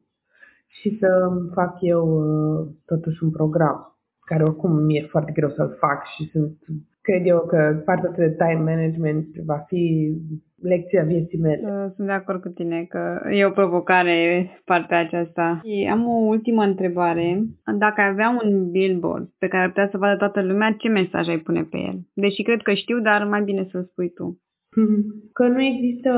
și 0.67 0.97
să 0.99 1.30
fac 1.54 1.78
eu 1.82 2.06
uh, 2.08 2.67
totuși 2.86 3.23
un 3.23 3.32
program 3.32 3.97
care 4.25 4.43
oricum 4.43 4.71
mi-e 4.71 5.08
foarte 5.10 5.32
greu 5.32 5.49
să-l 5.49 5.75
fac 5.80 6.06
și 6.06 6.30
sunt, 6.32 6.58
cred 7.02 7.25
eu 7.25 7.39
că 7.39 7.82
partea 7.86 8.10
de 8.10 8.30
time 8.30 8.71
management 8.71 9.36
va 9.36 9.58
fi 9.58 10.13
lecția 10.61 11.03
vieții 11.03 11.39
mele. 11.39 11.91
Sunt 11.95 12.07
de 12.07 12.13
acord 12.13 12.41
cu 12.41 12.49
tine 12.49 12.85
că 12.89 13.21
e 13.31 13.45
o 13.45 13.49
provocare 13.49 14.49
partea 14.65 14.99
aceasta. 14.99 15.61
Și 15.63 15.89
am 15.91 16.07
o 16.07 16.15
ultimă 16.33 16.63
întrebare. 16.63 17.43
Dacă 17.77 18.01
ai 18.01 18.07
avea 18.07 18.39
un 18.43 18.71
billboard 18.71 19.29
pe 19.37 19.47
care 19.47 19.63
ar 19.63 19.69
putea 19.69 19.87
să 19.91 19.97
vadă 19.97 20.17
toată 20.17 20.41
lumea, 20.41 20.75
ce 20.77 20.87
mesaj 20.87 21.27
ai 21.27 21.37
pune 21.37 21.63
pe 21.63 21.77
el? 21.77 21.99
Deși 22.13 22.41
cred 22.41 22.61
că 22.61 22.73
știu, 22.73 22.99
dar 22.99 23.27
mai 23.27 23.41
bine 23.41 23.67
să-l 23.71 23.83
spui 23.91 24.09
tu. 24.09 24.39
Că 25.37 25.47
nu 25.47 25.61
există 25.61 26.11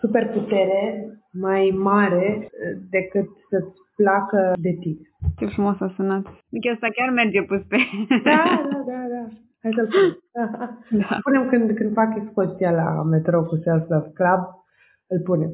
superputere 0.00 1.06
mai 1.32 1.74
mare 1.76 2.50
decât 2.90 3.28
să-ți 3.50 3.78
placă 3.96 4.52
de 4.60 4.76
tine. 4.80 5.04
Ce 5.38 5.46
frumos 5.46 5.80
a 5.80 5.92
sunat. 5.96 6.24
Deci 6.48 6.66
asta 6.66 6.88
chiar 6.96 7.10
merge 7.10 7.42
pus 7.42 7.62
pe... 7.68 7.76
Da, 8.24 8.42
da, 8.72 8.78
da, 8.90 9.00
da. 9.14 9.24
Hai 9.62 9.72
să-l 9.74 9.88
punem. 9.92 10.18
Da. 10.90 11.18
Punem 11.22 11.48
când, 11.48 11.76
când 11.76 11.92
fac 11.92 12.16
expoziția 12.16 12.70
la 12.70 13.02
metro 13.02 13.44
cu 13.44 13.56
Self 13.56 13.88
Love 13.88 14.10
Club, 14.14 14.40
îl 15.06 15.20
punem. 15.24 15.52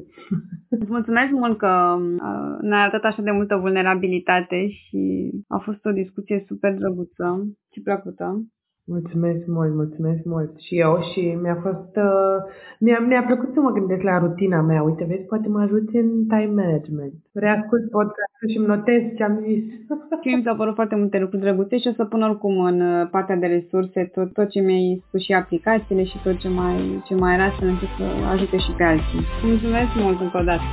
Îți 0.69 0.91
mulțumesc 0.91 1.31
mult 1.31 1.57
că 1.57 1.97
uh, 1.99 2.57
ne-ai 2.61 2.81
arătat 2.81 3.03
așa 3.03 3.21
de 3.21 3.31
multă 3.31 3.55
vulnerabilitate 3.55 4.67
și 4.67 5.31
a 5.47 5.57
fost 5.57 5.85
o 5.85 5.91
discuție 5.91 6.43
super 6.47 6.73
drăguță 6.73 7.47
și 7.71 7.81
plăcută. 7.81 8.45
Mulțumesc 8.87 9.45
mult, 9.47 9.73
mulțumesc 9.73 10.23
mult. 10.23 10.51
Și 10.65 10.79
eu 10.79 10.93
și 11.11 11.37
mi-a 11.41 11.57
fost, 11.61 11.95
uh, 11.95 12.37
mi-a, 12.79 12.99
mi-a 12.99 13.23
plăcut 13.23 13.53
să 13.53 13.59
mă 13.59 13.71
gândesc 13.71 14.01
la 14.01 14.17
rutina 14.17 14.61
mea. 14.61 14.81
Uite, 14.83 15.05
vezi, 15.09 15.29
poate 15.31 15.47
mă 15.47 15.61
ajuți 15.61 15.95
în 15.95 16.09
time 16.27 16.53
management. 16.61 17.13
Reascult 17.33 17.89
podcastul 17.89 18.47
și 18.51 18.57
îmi 18.57 18.71
notez 18.73 19.01
ce 19.15 19.23
am 19.23 19.35
zis. 19.47 19.63
Și 20.23 20.35
mi 20.35 20.43
s-au 20.45 20.55
părut 20.55 20.75
foarte 20.75 20.95
multe 20.95 21.19
lucruri 21.19 21.43
drăguțe 21.43 21.77
și 21.77 21.87
o 21.87 21.93
să 21.99 22.05
pun 22.05 22.21
oricum 22.21 22.59
în 22.59 22.81
uh, 22.81 23.07
partea 23.11 23.35
de 23.35 23.45
resurse 23.45 24.03
tot, 24.13 24.33
tot 24.33 24.49
ce 24.49 24.59
mi-ai 24.59 25.03
spus 25.07 25.21
și 25.21 25.33
aplicațiile 25.33 26.03
și 26.03 26.17
tot 26.23 26.37
ce 26.37 26.47
mai, 26.47 27.01
ce 27.05 27.15
mai 27.15 27.33
era 27.33 27.49
să 27.59 27.65
încep 27.65 27.91
să 27.97 28.05
ajute 28.33 28.57
și 28.57 28.71
pe 28.77 28.83
alții. 28.83 29.21
Mulțumesc 29.43 29.91
mult 30.03 30.19
încă 30.21 30.37
o 30.41 30.43
dată. 30.43 30.67